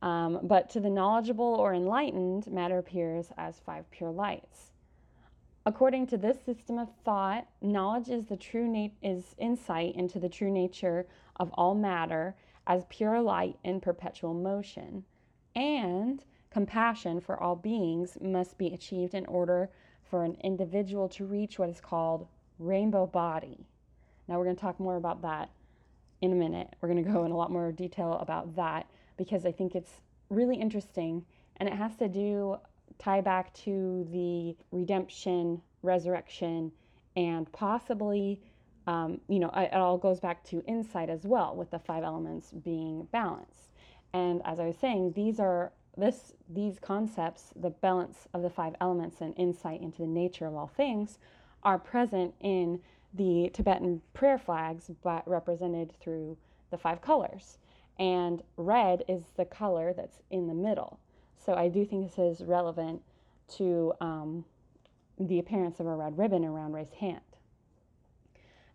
um, 0.00 0.40
but 0.42 0.68
to 0.70 0.80
the 0.80 0.90
knowledgeable 0.90 1.44
or 1.44 1.74
enlightened, 1.74 2.46
matter 2.48 2.78
appears 2.78 3.28
as 3.36 3.60
five 3.60 3.90
pure 3.90 4.10
lights. 4.10 4.72
According 5.64 6.08
to 6.08 6.16
this 6.16 6.42
system 6.44 6.78
of 6.78 6.88
thought, 7.04 7.46
knowledge 7.60 8.08
is 8.08 8.26
the 8.26 8.36
true 8.36 8.90
is 9.00 9.36
insight 9.38 9.94
into 9.94 10.18
the 10.18 10.28
true 10.28 10.50
nature 10.50 11.06
of 11.36 11.52
all 11.54 11.76
matter 11.76 12.34
as 12.66 12.84
pure 12.88 13.20
light 13.20 13.56
in 13.62 13.80
perpetual 13.80 14.34
motion 14.34 15.04
and 15.54 16.24
compassion 16.50 17.20
for 17.20 17.40
all 17.40 17.56
beings 17.56 18.18
must 18.20 18.58
be 18.58 18.68
achieved 18.68 19.14
in 19.14 19.26
order 19.26 19.70
for 20.02 20.24
an 20.24 20.36
individual 20.44 21.08
to 21.08 21.24
reach 21.24 21.58
what 21.58 21.70
is 21.70 21.80
called 21.80 22.26
rainbow 22.58 23.06
body. 23.06 23.66
Now, 24.28 24.38
we're 24.38 24.44
going 24.44 24.56
to 24.56 24.62
talk 24.62 24.78
more 24.78 24.96
about 24.96 25.22
that 25.22 25.50
in 26.20 26.32
a 26.32 26.36
minute. 26.36 26.68
We're 26.80 26.88
going 26.88 27.04
to 27.04 27.10
go 27.10 27.24
in 27.24 27.32
a 27.32 27.36
lot 27.36 27.50
more 27.50 27.72
detail 27.72 28.18
about 28.20 28.54
that 28.56 28.86
because 29.16 29.46
I 29.46 29.52
think 29.52 29.74
it's 29.74 30.00
really 30.28 30.56
interesting 30.56 31.24
and 31.56 31.68
it 31.68 31.74
has 31.74 31.96
to 31.96 32.08
do 32.08 32.58
tie 32.98 33.20
back 33.20 33.52
to 33.54 34.06
the 34.10 34.56
redemption, 34.70 35.60
resurrection, 35.82 36.72
and 37.16 37.50
possibly, 37.52 38.40
um, 38.86 39.20
you 39.28 39.38
know, 39.38 39.50
it 39.54 39.74
all 39.74 39.98
goes 39.98 40.20
back 40.20 40.44
to 40.44 40.62
insight 40.66 41.10
as 41.10 41.24
well, 41.24 41.54
with 41.54 41.70
the 41.70 41.78
five 41.78 42.04
elements 42.04 42.52
being 42.52 43.06
balanced. 43.12 43.71
And 44.12 44.42
as 44.44 44.60
I 44.60 44.66
was 44.66 44.76
saying, 44.76 45.12
these 45.12 45.40
are 45.40 45.72
this 45.96 46.32
these 46.48 46.78
concepts, 46.78 47.52
the 47.54 47.70
balance 47.70 48.28
of 48.34 48.42
the 48.42 48.50
five 48.50 48.74
elements 48.80 49.20
and 49.20 49.34
insight 49.36 49.80
into 49.82 49.98
the 50.02 50.08
nature 50.08 50.46
of 50.46 50.54
all 50.54 50.66
things, 50.66 51.18
are 51.62 51.78
present 51.78 52.34
in 52.40 52.80
the 53.14 53.50
Tibetan 53.52 54.00
prayer 54.14 54.38
flags, 54.38 54.90
but 55.02 55.26
represented 55.28 55.92
through 56.00 56.36
the 56.70 56.78
five 56.78 57.00
colors. 57.02 57.58
And 57.98 58.42
red 58.56 59.04
is 59.06 59.22
the 59.36 59.44
color 59.44 59.92
that's 59.92 60.20
in 60.30 60.46
the 60.46 60.54
middle. 60.54 60.98
So 61.36 61.54
I 61.54 61.68
do 61.68 61.84
think 61.84 62.08
this 62.08 62.18
is 62.18 62.46
relevant 62.46 63.02
to 63.56 63.92
um, 64.00 64.44
the 65.18 65.38
appearance 65.38 65.78
of 65.78 65.86
a 65.86 65.94
red 65.94 66.16
ribbon 66.16 66.44
around 66.44 66.72
Rey's 66.72 66.92
hand. 67.00 67.20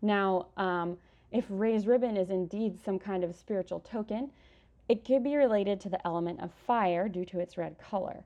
Now, 0.00 0.46
um, 0.56 0.98
if 1.32 1.44
Rey's 1.48 1.86
ribbon 1.86 2.16
is 2.16 2.30
indeed 2.30 2.78
some 2.82 2.98
kind 2.98 3.24
of 3.24 3.34
spiritual 3.34 3.80
token, 3.80 4.30
it 4.88 5.04
could 5.04 5.22
be 5.22 5.36
related 5.36 5.80
to 5.80 5.88
the 5.88 6.04
element 6.06 6.40
of 6.40 6.52
fire 6.52 7.08
due 7.08 7.24
to 7.26 7.40
its 7.40 7.58
red 7.58 7.76
color. 7.78 8.24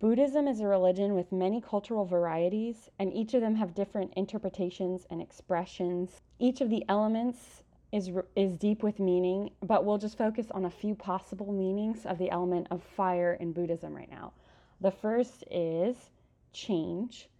Buddhism 0.00 0.46
is 0.46 0.60
a 0.60 0.66
religion 0.66 1.14
with 1.14 1.32
many 1.32 1.62
cultural 1.62 2.04
varieties, 2.04 2.90
and 2.98 3.12
each 3.14 3.32
of 3.32 3.40
them 3.40 3.54
have 3.54 3.74
different 3.74 4.12
interpretations 4.16 5.06
and 5.08 5.22
expressions. 5.22 6.20
Each 6.38 6.60
of 6.60 6.68
the 6.68 6.84
elements 6.88 7.62
is, 7.90 8.10
is 8.36 8.58
deep 8.58 8.82
with 8.82 8.98
meaning, 8.98 9.50
but 9.62 9.84
we'll 9.84 9.98
just 9.98 10.18
focus 10.18 10.50
on 10.50 10.66
a 10.66 10.70
few 10.70 10.94
possible 10.94 11.52
meanings 11.52 12.04
of 12.04 12.18
the 12.18 12.30
element 12.30 12.66
of 12.70 12.82
fire 12.82 13.34
in 13.40 13.52
Buddhism 13.52 13.94
right 13.94 14.10
now. 14.10 14.32
The 14.80 14.90
first 14.90 15.44
is 15.50 16.10
change, 16.52 17.30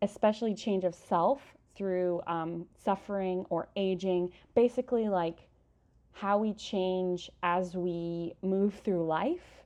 especially 0.00 0.54
change 0.54 0.84
of 0.84 0.94
self 0.94 1.42
through 1.74 2.22
um, 2.26 2.66
suffering 2.84 3.44
or 3.50 3.68
aging, 3.76 4.32
basically, 4.54 5.08
like 5.08 5.48
how 6.12 6.38
we 6.38 6.52
change 6.54 7.30
as 7.42 7.74
we 7.74 8.34
move 8.42 8.74
through 8.84 9.06
life. 9.06 9.64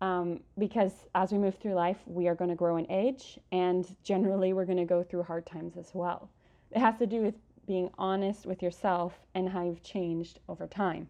Um, 0.00 0.40
because 0.58 0.92
as 1.14 1.30
we 1.30 1.38
move 1.38 1.54
through 1.56 1.74
life, 1.74 1.98
we 2.06 2.26
are 2.26 2.34
going 2.34 2.50
to 2.50 2.56
grow 2.56 2.76
in 2.76 2.90
age, 2.90 3.38
and 3.52 3.86
generally, 4.02 4.52
we're 4.52 4.64
going 4.64 4.78
to 4.78 4.84
go 4.84 5.04
through 5.04 5.22
hard 5.22 5.46
times 5.46 5.76
as 5.76 5.92
well. 5.94 6.28
It 6.72 6.80
has 6.80 6.98
to 6.98 7.06
do 7.06 7.20
with 7.20 7.36
being 7.68 7.88
honest 7.98 8.44
with 8.44 8.62
yourself 8.62 9.12
and 9.34 9.48
how 9.48 9.64
you've 9.64 9.84
changed 9.84 10.40
over 10.48 10.66
time. 10.66 11.08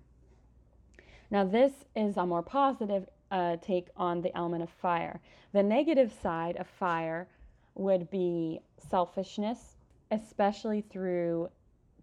Now, 1.31 1.45
this 1.45 1.73
is 1.97 2.19
a 2.19 2.27
more 2.27 2.43
positive 2.43 3.09
uh, 3.31 3.57
take 3.63 3.89
on 3.97 4.21
the 4.21 4.37
element 4.37 4.63
of 4.63 4.69
fire. 4.69 5.21
The 5.53 5.63
negative 5.63 6.13
side 6.23 6.57
of 6.57 6.67
fire 6.67 7.27
would 7.75 8.11
be 8.11 8.61
selfishness, 8.91 9.77
especially 10.11 10.83
through 10.83 11.49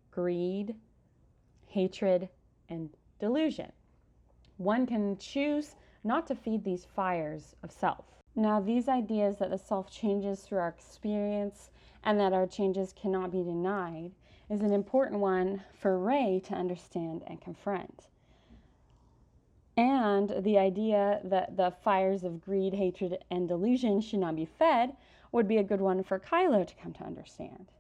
greed, 0.09 0.73
hatred, 1.67 2.29
and 2.69 2.89
delusion. 3.19 3.71
One 4.57 4.85
can 4.85 5.17
choose 5.17 5.75
not 6.03 6.27
to 6.27 6.35
feed 6.35 6.63
these 6.63 6.85
fires 6.85 7.55
of 7.63 7.71
self. 7.71 8.05
Now, 8.35 8.61
these 8.61 8.87
ideas 8.87 9.37
that 9.37 9.49
the 9.49 9.57
self 9.57 9.89
changes 9.89 10.41
through 10.41 10.59
our 10.59 10.69
experience 10.69 11.71
and 12.03 12.19
that 12.19 12.33
our 12.33 12.47
changes 12.47 12.93
cannot 12.93 13.31
be 13.31 13.43
denied 13.43 14.11
is 14.49 14.61
an 14.61 14.73
important 14.73 15.19
one 15.19 15.63
for 15.73 15.99
Rey 15.99 16.41
to 16.45 16.53
understand 16.53 17.23
and 17.27 17.41
confront. 17.41 18.07
And 19.77 20.43
the 20.43 20.57
idea 20.57 21.21
that 21.23 21.55
the 21.55 21.71
fires 21.71 22.23
of 22.23 22.41
greed, 22.41 22.73
hatred, 22.73 23.23
and 23.29 23.47
delusion 23.47 24.01
should 24.01 24.19
not 24.19 24.35
be 24.35 24.45
fed 24.45 24.95
would 25.31 25.47
be 25.47 25.57
a 25.57 25.63
good 25.63 25.81
one 25.81 26.03
for 26.03 26.19
Kylo 26.19 26.65
to 26.65 26.75
come 26.75 26.93
to 26.93 27.03
understand. 27.03 27.71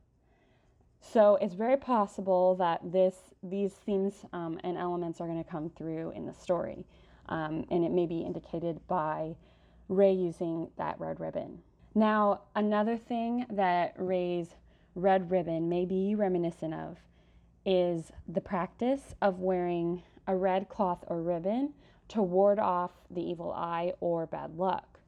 So 1.01 1.37
it's 1.41 1.55
very 1.55 1.77
possible 1.77 2.55
that 2.55 2.91
this 2.91 3.15
these 3.41 3.73
themes 3.73 4.25
um, 4.33 4.59
and 4.63 4.77
elements 4.77 5.19
are 5.21 5.27
going 5.27 5.43
to 5.43 5.49
come 5.49 5.69
through 5.69 6.11
in 6.11 6.25
the 6.25 6.33
story, 6.33 6.85
um, 7.29 7.65
and 7.71 7.83
it 7.83 7.91
may 7.91 8.05
be 8.05 8.19
indicated 8.19 8.79
by 8.87 9.35
Rey 9.87 10.13
using 10.13 10.69
that 10.77 10.99
red 10.99 11.19
ribbon. 11.19 11.59
Now, 11.95 12.41
another 12.55 12.95
thing 12.95 13.45
that 13.49 13.93
Rey's 13.97 14.55
red 14.93 15.31
ribbon 15.31 15.69
may 15.69 15.85
be 15.85 16.15
reminiscent 16.15 16.73
of 16.73 16.97
is 17.65 18.11
the 18.27 18.41
practice 18.41 19.15
of 19.21 19.39
wearing 19.39 20.03
a 20.27 20.35
red 20.35 20.69
cloth 20.69 21.03
or 21.07 21.21
ribbon 21.21 21.73
to 22.09 22.21
ward 22.21 22.59
off 22.59 22.91
the 23.09 23.21
evil 23.21 23.51
eye 23.51 23.93
or 23.99 24.27
bad 24.27 24.57
luck. 24.57 24.99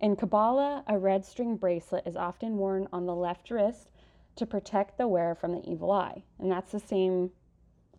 In 0.00 0.16
Kabbalah, 0.16 0.82
a 0.86 0.98
red 0.98 1.24
string 1.24 1.56
bracelet 1.56 2.06
is 2.06 2.16
often 2.16 2.56
worn 2.56 2.88
on 2.92 3.06
the 3.06 3.14
left 3.14 3.50
wrist 3.50 3.90
to 4.36 4.46
protect 4.46 4.98
the 4.98 5.08
wearer 5.08 5.34
from 5.34 5.52
the 5.52 5.70
evil 5.70 5.90
eye. 5.90 6.22
And 6.38 6.50
that's 6.50 6.72
the 6.72 6.80
same 6.80 7.30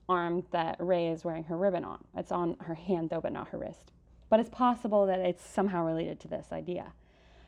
arm 0.10 0.44
that 0.52 0.76
Rey 0.80 1.08
is 1.08 1.24
wearing 1.24 1.44
her 1.46 1.58
ribbon 1.58 1.84
on. 1.86 2.04
It's 2.16 2.32
on 2.32 2.58
her 2.62 2.74
hand, 2.74 3.10
though, 3.10 3.22
but 3.22 3.34
not 3.34 3.50
her 3.50 3.58
wrist. 3.58 3.92
But 4.30 4.40
it's 4.40 4.50
possible 4.50 5.06
that 5.06 5.20
it's 5.20 5.46
somehow 5.46 5.86
related 5.86 6.20
to 6.22 6.28
this 6.28 6.52
idea. 6.52 6.94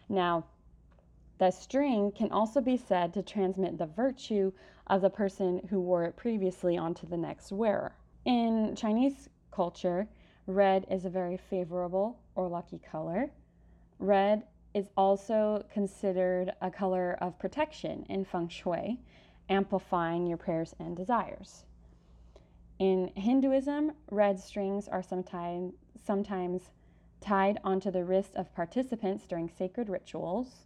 Now, 0.09 0.45
the 1.39 1.51
string 1.51 2.11
can 2.11 2.31
also 2.31 2.61
be 2.61 2.77
said 2.77 3.13
to 3.13 3.23
transmit 3.23 3.77
the 3.77 3.85
virtue 3.85 4.51
of 4.87 5.01
the 5.01 5.09
person 5.09 5.65
who 5.69 5.81
wore 5.81 6.03
it 6.05 6.15
previously 6.15 6.77
onto 6.77 7.07
the 7.07 7.17
next 7.17 7.51
wearer. 7.51 7.95
In 8.25 8.75
Chinese 8.75 9.29
culture, 9.51 10.07
red 10.45 10.85
is 10.89 11.05
a 11.05 11.09
very 11.09 11.37
favorable 11.37 12.19
or 12.35 12.47
lucky 12.47 12.79
color. 12.79 13.31
Red 13.99 14.43
is 14.73 14.89
also 14.97 15.63
considered 15.71 16.53
a 16.61 16.71
color 16.71 17.17
of 17.21 17.37
protection 17.37 18.05
in 18.09 18.25
feng 18.25 18.47
shui, 18.47 18.99
amplifying 19.49 20.25
your 20.25 20.37
prayers 20.37 20.75
and 20.79 20.95
desires. 20.95 21.65
In 22.79 23.11
Hinduism, 23.15 23.91
red 24.09 24.39
strings 24.39 24.87
are 24.87 25.03
sometimes, 25.03 25.73
sometimes 26.03 26.71
tied 27.21 27.59
onto 27.63 27.91
the 27.91 28.03
wrist 28.03 28.35
of 28.35 28.53
participants 28.55 29.25
during 29.27 29.47
sacred 29.47 29.89
rituals, 29.89 30.65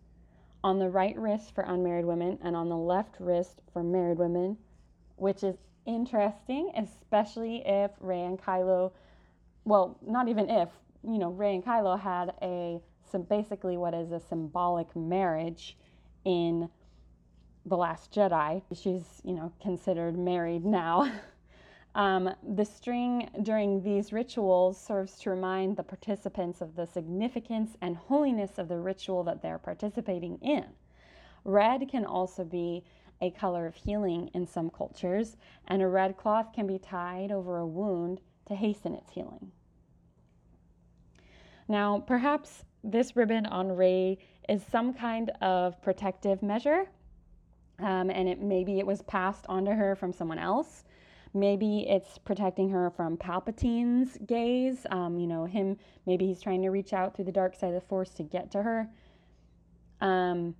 on 0.63 0.79
the 0.79 0.89
right 0.89 1.17
wrist 1.17 1.53
for 1.53 1.63
unmarried 1.63 2.05
women, 2.05 2.39
and 2.41 2.55
on 2.55 2.69
the 2.69 2.77
left 2.77 3.19
wrist 3.19 3.61
for 3.71 3.83
married 3.83 4.17
women, 4.17 4.57
which 5.17 5.43
is 5.43 5.57
interesting, 5.85 6.71
especially 6.75 7.61
if 7.65 7.91
Rey 7.99 8.23
and 8.23 8.39
Kylo, 8.39 8.91
well, 9.65 9.97
not 10.01 10.27
even 10.27 10.49
if, 10.49 10.69
you 11.03 11.17
know, 11.17 11.29
Rey 11.29 11.55
and 11.55 11.63
Kylo 11.63 11.99
had 11.99 12.33
a 12.41 12.79
some 13.11 13.23
basically 13.23 13.77
what 13.77 13.93
is 13.93 14.11
a 14.11 14.19
symbolic 14.19 14.95
marriage 14.95 15.77
in 16.25 16.69
the 17.65 17.77
last 17.77 18.11
jedi. 18.11 18.61
She's 18.73 19.21
you 19.23 19.33
know 19.33 19.51
considered 19.61 20.17
married 20.17 20.65
now. 20.65 21.11
Um, 21.97 22.29
the 22.47 22.63
string 22.63 23.27
during 23.41 23.81
these 23.81 24.13
rituals 24.13 24.79
serves 24.79 25.17
to 25.19 25.31
remind 25.31 25.77
the 25.77 25.83
participants 25.83 26.61
of 26.61 26.75
the 26.75 26.85
significance 26.85 27.75
and 27.81 27.97
holiness 27.97 28.59
of 28.59 28.67
the 28.67 28.77
ritual 28.77 29.23
that 29.23 29.41
they're 29.41 29.57
participating 29.57 30.37
in. 30.43 30.65
Red 31.43 31.89
can 31.89 32.05
also 32.05 32.43
be 32.43 32.83
a 33.19 33.31
color 33.31 33.65
of 33.65 33.73
healing 33.73 34.29
in 34.35 34.45
some 34.45 34.69
cultures 34.69 35.37
and 35.67 35.81
a 35.81 35.87
red 35.87 36.17
cloth 36.17 36.53
can 36.53 36.67
be 36.67 36.77
tied 36.77 37.31
over 37.31 37.57
a 37.57 37.65
wound 37.65 38.21
to 38.45 38.53
hasten 38.53 38.93
its 38.93 39.13
healing. 39.13 39.51
Now 41.67 42.03
perhaps 42.05 42.63
this 42.91 43.15
ribbon 43.15 43.45
on 43.45 43.71
Rey 43.71 44.17
is 44.47 44.63
some 44.71 44.93
kind 44.93 45.29
of 45.41 45.81
protective 45.81 46.41
measure, 46.41 46.85
um, 47.79 48.09
and 48.09 48.27
it 48.27 48.41
maybe 48.41 48.79
it 48.79 48.87
was 48.87 49.01
passed 49.03 49.45
on 49.49 49.65
to 49.65 49.75
her 49.75 49.95
from 49.95 50.13
someone 50.13 50.39
else. 50.39 50.85
Maybe 51.33 51.85
it's 51.87 52.17
protecting 52.17 52.69
her 52.69 52.89
from 52.89 53.17
Palpatine's 53.17 54.17
gaze. 54.25 54.85
Um, 54.89 55.19
you 55.19 55.27
know, 55.27 55.45
him. 55.45 55.77
Maybe 56.05 56.25
he's 56.25 56.41
trying 56.41 56.61
to 56.63 56.69
reach 56.69 56.93
out 56.93 57.15
through 57.15 57.25
the 57.25 57.31
dark 57.31 57.53
side 57.53 57.67
of 57.67 57.75
the 57.75 57.87
Force 57.87 58.11
to 58.11 58.23
get 58.23 58.49
to 58.51 58.63
her. 58.63 58.89
Um, 59.99 60.55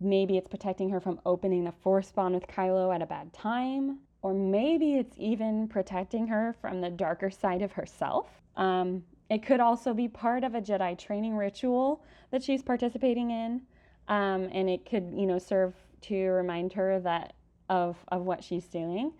maybe 0.00 0.36
it's 0.36 0.48
protecting 0.48 0.88
her 0.90 1.00
from 1.00 1.20
opening 1.26 1.64
the 1.64 1.72
Force 1.72 2.12
bond 2.12 2.34
with 2.34 2.46
Kylo 2.46 2.94
at 2.94 3.02
a 3.02 3.06
bad 3.06 3.32
time, 3.32 3.98
or 4.22 4.32
maybe 4.32 4.94
it's 4.94 5.16
even 5.18 5.66
protecting 5.68 6.28
her 6.28 6.54
from 6.60 6.80
the 6.80 6.90
darker 6.90 7.30
side 7.30 7.62
of 7.62 7.72
herself. 7.72 8.28
Um, 8.56 9.02
it 9.30 9.46
could 9.46 9.60
also 9.60 9.94
be 9.94 10.08
part 10.08 10.42
of 10.42 10.54
a 10.56 10.60
Jedi 10.60 10.98
training 10.98 11.36
ritual 11.36 12.02
that 12.32 12.42
she's 12.42 12.62
participating 12.62 13.30
in, 13.30 13.62
um, 14.08 14.48
and 14.52 14.68
it 14.68 14.84
could, 14.84 15.12
you 15.14 15.24
know, 15.24 15.38
serve 15.38 15.72
to 16.02 16.16
remind 16.30 16.72
her 16.72 16.98
that 17.00 17.34
of 17.68 17.96
of 18.08 18.22
what 18.22 18.42
she's 18.42 18.66
doing, 18.66 19.12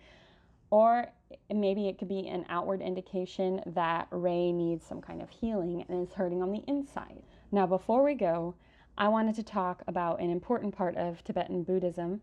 or 0.70 1.06
maybe 1.54 1.88
it 1.88 1.98
could 1.98 2.08
be 2.08 2.26
an 2.26 2.44
outward 2.48 2.82
indication 2.82 3.62
that 3.66 4.08
Rey 4.10 4.50
needs 4.50 4.84
some 4.84 5.00
kind 5.00 5.22
of 5.22 5.30
healing 5.30 5.84
and 5.88 6.06
is 6.06 6.12
hurting 6.12 6.42
on 6.42 6.50
the 6.50 6.64
inside. 6.66 7.22
Now, 7.52 7.66
before 7.66 8.02
we 8.02 8.14
go, 8.14 8.56
I 8.98 9.06
wanted 9.06 9.36
to 9.36 9.44
talk 9.44 9.82
about 9.86 10.20
an 10.20 10.30
important 10.30 10.74
part 10.74 10.96
of 10.96 11.22
Tibetan 11.22 11.62
Buddhism 11.62 12.20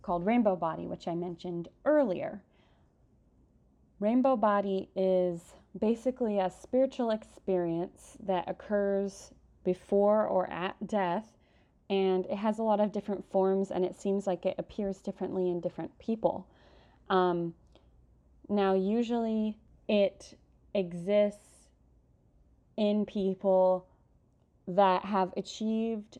called 0.00 0.24
rainbow 0.24 0.56
body, 0.56 0.86
which 0.86 1.06
I 1.06 1.14
mentioned 1.14 1.68
earlier. 1.84 2.40
Rainbow 4.00 4.36
body 4.36 4.88
is 4.96 5.54
basically 5.78 6.38
a 6.38 6.50
spiritual 6.50 7.10
experience 7.10 8.16
that 8.20 8.48
occurs 8.48 9.32
before 9.64 10.26
or 10.26 10.48
at 10.50 10.86
death, 10.86 11.36
and 11.90 12.26
it 12.26 12.36
has 12.36 12.58
a 12.58 12.62
lot 12.62 12.80
of 12.80 12.92
different 12.92 13.30
forms, 13.30 13.70
and 13.70 13.84
it 13.84 13.96
seems 13.96 14.26
like 14.26 14.46
it 14.46 14.54
appears 14.58 14.98
differently 14.98 15.50
in 15.50 15.60
different 15.60 15.98
people. 15.98 16.46
Um, 17.08 17.54
now, 18.48 18.74
usually 18.74 19.58
it 19.88 20.36
exists 20.74 21.68
in 22.76 23.04
people 23.04 23.86
that 24.66 25.04
have 25.04 25.32
achieved 25.36 26.18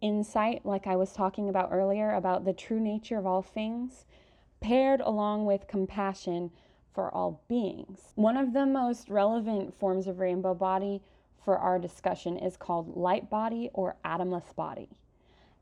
insight, 0.00 0.64
like 0.64 0.86
I 0.86 0.96
was 0.96 1.12
talking 1.12 1.48
about 1.48 1.70
earlier, 1.72 2.12
about 2.12 2.44
the 2.44 2.52
true 2.52 2.80
nature 2.80 3.18
of 3.18 3.26
all 3.26 3.42
things, 3.42 4.04
paired 4.60 5.00
along 5.00 5.46
with 5.46 5.68
compassion 5.68 6.50
for 6.96 7.14
all 7.14 7.42
beings. 7.46 8.00
One 8.14 8.38
of 8.38 8.54
the 8.54 8.64
most 8.64 9.10
relevant 9.10 9.78
forms 9.78 10.06
of 10.08 10.18
rainbow 10.18 10.54
body 10.54 11.02
for 11.44 11.58
our 11.58 11.78
discussion 11.78 12.38
is 12.38 12.56
called 12.56 12.96
light 12.96 13.28
body 13.28 13.68
or 13.74 13.96
atomless 14.04 14.56
body. 14.56 14.88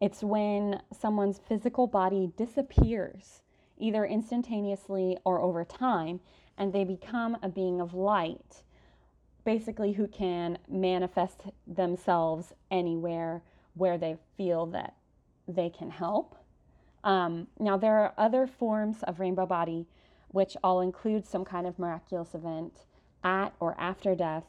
It's 0.01 0.23
when 0.23 0.81
someone's 0.93 1.41
physical 1.47 1.89
body 1.89 2.31
disappears, 2.37 3.43
either 3.77 4.07
instantaneously 4.07 5.19
or 5.25 5.41
over 5.41 5.65
time, 5.65 6.21
and 6.57 6.73
they 6.73 6.85
become 6.85 7.37
a 7.43 7.49
being 7.49 7.81
of 7.81 7.95
light, 7.95 8.63
basically, 9.45 9.93
who 9.93 10.07
can 10.07 10.57
manifest 10.69 11.43
themselves 11.67 12.53
anywhere 12.71 13.43
where 13.75 13.99
they 13.99 14.17
feel 14.37 14.67
that 14.67 14.95
they 15.49 15.69
can 15.69 15.91
help. 15.91 16.37
Um, 17.03 17.49
now, 17.59 17.77
there 17.77 17.99
are 17.99 18.15
other 18.17 18.47
forms 18.47 19.03
of 19.03 19.19
rainbow 19.19 19.47
body 19.47 19.87
which 20.35 20.57
all 20.65 20.81
include 20.81 21.25
some 21.25 21.45
kind 21.45 21.65
of 21.65 21.79
miraculous 21.79 22.35
event 22.35 22.87
at 23.23 23.55
or 23.61 23.77
after 23.79 24.17
death, 24.17 24.43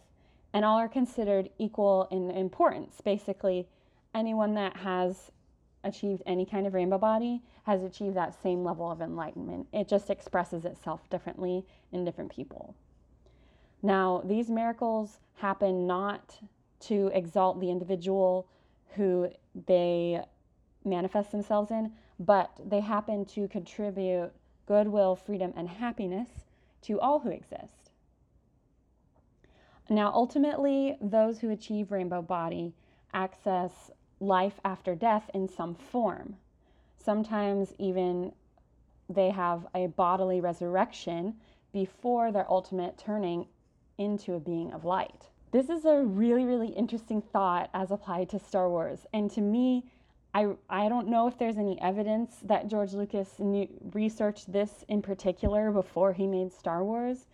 and 0.52 0.66
all 0.66 0.80
are 0.80 0.88
considered 0.88 1.48
equal 1.60 2.08
in 2.10 2.32
importance. 2.32 3.00
Basically, 3.02 3.68
anyone 4.16 4.56
that 4.56 4.78
has 4.78 5.32
achieved 5.84 6.24
any 6.26 6.44
kind 6.44 6.66
of 6.66 6.74
rainbow 6.74 6.98
body 6.98 7.44
has 7.66 7.84
achieved 7.84 8.16
that 8.16 8.34
same 8.42 8.64
level 8.64 8.90
of 8.92 9.00
enlightenment. 9.00 9.68
It 9.72 9.88
just 9.88 10.10
expresses 10.10 10.66
itself 10.66 11.08
differently 11.12 11.64
in 11.92 12.04
different 12.04 12.32
people. 12.32 12.76
Now, 13.84 14.24
these 14.26 14.50
miracles 14.50 15.20
happen 15.36 15.86
not 15.86 16.40
to 16.80 17.12
exalt 17.14 17.60
the 17.60 17.70
individual 17.70 18.48
who 18.96 19.30
they 19.68 20.24
manifest 20.84 21.32
themselves 21.32 21.70
in, 21.70 21.92
but 22.20 22.50
they 22.66 22.80
happen 22.80 23.24
to 23.26 23.48
contribute 23.50 24.32
goodwill, 24.66 25.16
freedom, 25.16 25.53
and 25.55 25.70
happiness 25.70 26.30
to 26.82 26.99
all 26.99 27.20
who 27.20 27.30
exist. 27.30 27.91
Now, 29.89 30.11
ultimately, 30.13 30.97
those 30.99 31.39
who 31.39 31.51
achieve 31.51 31.91
rainbow 31.91 32.22
body 32.22 32.74
access 33.13 33.91
life 34.20 34.59
after 34.63 34.95
death 34.95 35.30
in 35.34 35.47
some 35.47 35.76
form. 35.76 36.38
Sometimes, 36.97 37.74
even 37.78 38.32
they 39.09 39.30
have 39.30 39.68
a 39.76 39.88
bodily 39.88 40.41
resurrection 40.41 41.36
before 41.72 42.32
their 42.32 42.49
ultimate 42.51 42.97
turning 42.97 43.45
into 43.97 44.34
a 44.34 44.39
being 44.39 44.72
of 44.72 44.86
light. 44.86 45.30
this 45.51 45.70
is 45.70 45.86
a 45.86 46.01
really, 46.03 46.43
really 46.43 46.70
interesting 46.70 47.22
thought 47.22 47.70
as 47.74 47.91
applied 47.91 48.28
to 48.28 48.39
Star 48.39 48.70
Wars. 48.70 49.05
And 49.13 49.32
to 49.32 49.41
me, 49.41 49.86
I, 50.36 50.48
I 50.70 50.90
don't 50.90 51.08
know 51.08 51.28
if 51.28 51.38
there's 51.38 51.58
any 51.58 51.82
evidence 51.82 52.40
that 52.44 52.68
George 52.68 52.92
Lucas 52.92 53.40
knew, 53.40 53.70
researched 53.94 54.52
this 54.52 54.84
in 54.90 55.02
particular 55.02 55.72
before 55.72 56.12
he 56.12 56.28
made 56.28 56.52
Star 56.52 56.84
Wars, 56.84 57.28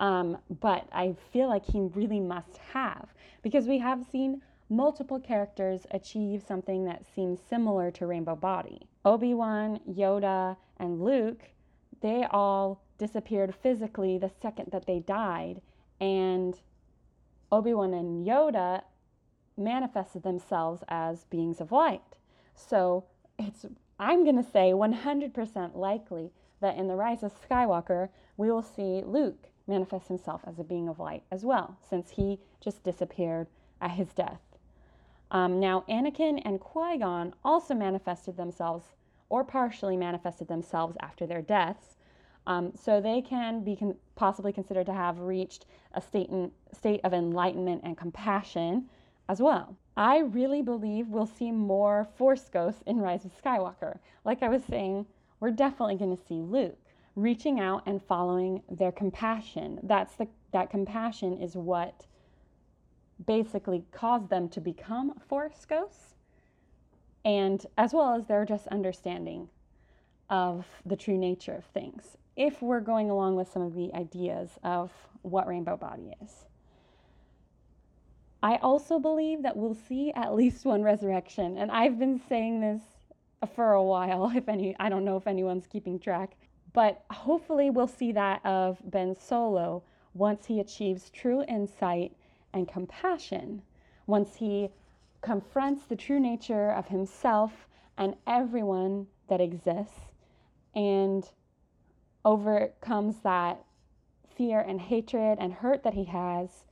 um, 0.00 0.38
but 0.48 0.88
I 0.90 1.14
feel 1.32 1.48
like 1.48 1.66
he 1.66 1.82
really 1.94 2.18
must 2.18 2.56
have 2.72 3.12
because 3.42 3.66
we 3.66 3.76
have 3.80 4.06
seen 4.10 4.40
multiple 4.70 5.20
characters 5.20 5.86
achieve 5.90 6.42
something 6.48 6.86
that 6.86 7.04
seems 7.14 7.40
similar 7.42 7.90
to 7.90 8.06
Rainbow 8.06 8.36
Body. 8.36 8.88
Obi 9.04 9.34
Wan, 9.34 9.78
Yoda, 9.86 10.56
and 10.78 11.02
Luke, 11.02 11.42
they 12.00 12.24
all 12.30 12.80
disappeared 12.96 13.54
physically 13.54 14.16
the 14.16 14.30
second 14.40 14.70
that 14.72 14.86
they 14.86 15.00
died, 15.00 15.60
and 16.00 16.58
Obi 17.52 17.74
Wan 17.74 17.92
and 17.92 18.26
Yoda 18.26 18.80
manifested 19.58 20.22
themselves 20.22 20.82
as 20.88 21.24
beings 21.24 21.60
of 21.60 21.70
light. 21.70 22.16
So 22.56 23.04
it's, 23.38 23.64
I'm 23.98 24.24
going 24.24 24.42
to 24.42 24.50
say 24.50 24.72
100% 24.72 25.76
likely 25.76 26.30
that 26.60 26.76
in 26.76 26.88
The 26.88 26.96
Rise 26.96 27.22
of 27.22 27.32
Skywalker, 27.48 28.08
we 28.36 28.50
will 28.50 28.62
see 28.62 29.02
Luke 29.04 29.48
manifest 29.66 30.08
himself 30.08 30.42
as 30.46 30.58
a 30.58 30.64
being 30.64 30.88
of 30.88 30.98
light 30.98 31.22
as 31.30 31.44
well, 31.44 31.76
since 31.88 32.10
he 32.10 32.38
just 32.60 32.82
disappeared 32.82 33.46
at 33.80 33.92
his 33.92 34.12
death. 34.12 34.40
Um, 35.30 35.60
now, 35.60 35.84
Anakin 35.88 36.40
and 36.44 36.60
Qui 36.60 36.98
Gon 36.98 37.34
also 37.44 37.74
manifested 37.74 38.36
themselves, 38.36 38.94
or 39.28 39.44
partially 39.44 39.96
manifested 39.96 40.48
themselves 40.48 40.96
after 41.00 41.26
their 41.26 41.42
deaths. 41.42 41.96
Um, 42.46 42.72
so 42.76 43.00
they 43.00 43.20
can 43.20 43.64
be 43.64 43.74
con- 43.74 43.96
possibly 44.14 44.52
considered 44.52 44.86
to 44.86 44.92
have 44.92 45.18
reached 45.18 45.66
a 45.94 46.00
state, 46.00 46.28
in, 46.28 46.52
state 46.72 47.00
of 47.02 47.12
enlightenment 47.12 47.82
and 47.82 47.98
compassion 47.98 48.88
as 49.28 49.40
well. 49.40 49.76
I 49.96 50.18
really 50.18 50.62
believe 50.62 51.08
we'll 51.08 51.26
see 51.26 51.50
more 51.50 52.06
Force 52.16 52.48
ghosts 52.48 52.82
in 52.86 53.00
Rise 53.00 53.24
of 53.24 53.32
Skywalker. 53.40 53.98
Like 54.24 54.42
I 54.42 54.48
was 54.48 54.62
saying, 54.64 55.06
we're 55.40 55.50
definitely 55.50 55.96
going 55.96 56.16
to 56.16 56.22
see 56.22 56.40
Luke 56.40 56.78
reaching 57.14 57.58
out 57.58 57.82
and 57.86 58.02
following 58.02 58.62
their 58.70 58.92
compassion. 58.92 59.80
That's 59.82 60.14
the 60.16 60.28
that 60.52 60.70
compassion 60.70 61.40
is 61.40 61.56
what 61.56 62.06
basically 63.26 63.84
caused 63.90 64.28
them 64.28 64.48
to 64.50 64.60
become 64.60 65.14
Force 65.28 65.64
ghosts, 65.64 66.14
and 67.24 67.64
as 67.76 67.92
well 67.92 68.14
as 68.14 68.26
their 68.26 68.44
just 68.44 68.66
understanding 68.68 69.48
of 70.28 70.66
the 70.84 70.96
true 70.96 71.16
nature 71.16 71.54
of 71.54 71.64
things. 71.64 72.16
If 72.36 72.60
we're 72.60 72.80
going 72.80 73.10
along 73.10 73.36
with 73.36 73.50
some 73.50 73.62
of 73.62 73.74
the 73.74 73.92
ideas 73.94 74.58
of 74.62 74.92
what 75.22 75.46
Rainbow 75.46 75.76
Body 75.76 76.14
is. 76.22 76.44
I 78.42 78.56
also 78.56 78.98
believe 78.98 79.42
that 79.42 79.56
we'll 79.56 79.74
see 79.74 80.12
at 80.12 80.34
least 80.34 80.64
one 80.64 80.82
resurrection, 80.82 81.56
and 81.56 81.70
I've 81.70 81.98
been 81.98 82.20
saying 82.28 82.60
this 82.60 82.82
for 83.54 83.72
a 83.72 83.82
while. 83.82 84.30
If 84.36 84.48
any, 84.48 84.76
I 84.78 84.88
don't 84.88 85.04
know 85.04 85.16
if 85.16 85.26
anyone's 85.26 85.66
keeping 85.66 85.98
track, 85.98 86.36
but 86.72 87.04
hopefully 87.10 87.70
we'll 87.70 87.86
see 87.86 88.12
that 88.12 88.44
of 88.44 88.78
Ben 88.84 89.14
Solo 89.14 89.82
once 90.14 90.46
he 90.46 90.60
achieves 90.60 91.10
true 91.10 91.44
insight 91.48 92.12
and 92.52 92.68
compassion, 92.68 93.62
once 94.06 94.36
he 94.36 94.70
confronts 95.22 95.84
the 95.84 95.96
true 95.96 96.20
nature 96.20 96.70
of 96.70 96.88
himself 96.88 97.66
and 97.98 98.14
everyone 98.26 99.06
that 99.28 99.40
exists, 99.40 100.12
and 100.74 101.30
overcomes 102.24 103.20
that 103.20 103.64
fear 104.36 104.60
and 104.60 104.80
hatred 104.80 105.38
and 105.40 105.54
hurt 105.54 105.82
that 105.82 105.94
he 105.94 106.04
has 106.04 106.64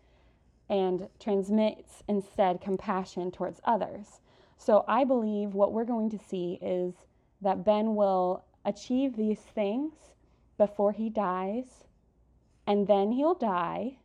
and 0.69 1.09
transmits 1.21 2.03
instead 2.09 2.61
compassion 2.61 3.31
towards 3.31 3.61
others. 3.65 4.21
So 4.57 4.85
I 4.89 5.05
believe 5.05 5.55
what 5.55 5.73
we're 5.73 5.85
going 5.85 6.11
to 6.11 6.19
see 6.19 6.59
is 6.63 6.95
that 7.43 7.65
Ben 7.65 7.95
will 7.95 8.45
achieve 8.65 9.17
these 9.17 9.41
things 9.41 9.93
before 10.57 10.93
he 10.93 11.11
dies, 11.11 11.85
and 12.67 12.87
then 12.87 13.13
he'll 13.13 13.35
die, 13.35 13.99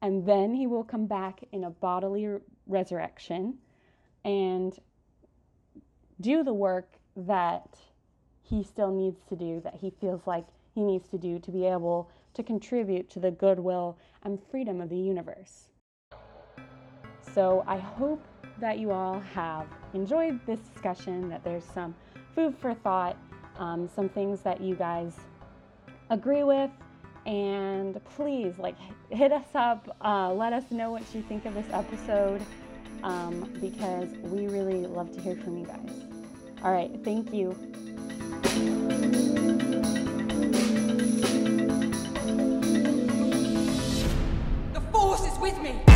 and 0.00 0.26
then 0.26 0.54
he 0.54 0.66
will 0.66 0.82
come 0.82 1.06
back 1.06 1.44
in 1.52 1.64
a 1.64 1.70
bodily 1.70 2.38
resurrection 2.66 3.58
and 4.24 4.78
do 6.20 6.42
the 6.42 6.54
work 6.54 6.94
that 7.16 7.76
he 8.42 8.64
still 8.64 8.90
needs 8.90 9.20
to 9.28 9.36
do, 9.36 9.60
that 9.62 9.74
he 9.74 9.90
feels 10.00 10.26
like 10.26 10.46
he 10.74 10.82
needs 10.82 11.08
to 11.10 11.18
do 11.18 11.38
to 11.38 11.50
be 11.50 11.66
able 11.66 12.10
to 12.34 12.42
contribute 12.42 13.10
to 13.10 13.20
the 13.20 13.30
goodwill 13.30 13.98
and 14.24 14.42
freedom 14.50 14.80
of 14.80 14.88
the 14.88 14.96
universe. 14.96 15.68
So 17.34 17.64
I 17.66 17.78
hope 17.78 18.22
that 18.60 18.78
you 18.78 18.90
all 18.90 19.20
have 19.34 19.66
enjoyed 19.94 20.38
this 20.46 20.60
discussion, 20.60 21.28
that 21.30 21.42
there's 21.44 21.64
some 21.64 21.94
food 22.34 22.54
for 22.58 22.74
thought, 22.74 23.16
um, 23.58 23.88
some 23.94 24.08
things 24.08 24.42
that 24.42 24.60
you 24.60 24.74
guys 24.74 25.16
agree 26.10 26.42
with. 26.42 26.70
And 27.24 28.00
please, 28.16 28.58
like, 28.58 28.76
hit 29.10 29.32
us 29.32 29.46
up. 29.54 29.96
Uh, 30.04 30.32
let 30.32 30.52
us 30.52 30.64
know 30.70 30.90
what 30.90 31.02
you 31.14 31.22
think 31.22 31.46
of 31.46 31.54
this 31.54 31.66
episode 31.72 32.42
um, 33.02 33.48
because 33.60 34.08
we 34.24 34.48
really 34.48 34.86
love 34.86 35.12
to 35.12 35.20
hear 35.20 35.36
from 35.36 35.56
you 35.56 35.66
guys. 35.66 35.90
All 36.62 36.72
right, 36.72 36.90
thank 37.04 37.32
you. 37.32 37.50
The 44.72 44.80
Force 44.92 45.20
is 45.20 45.38
with 45.40 45.60
me! 45.62 45.91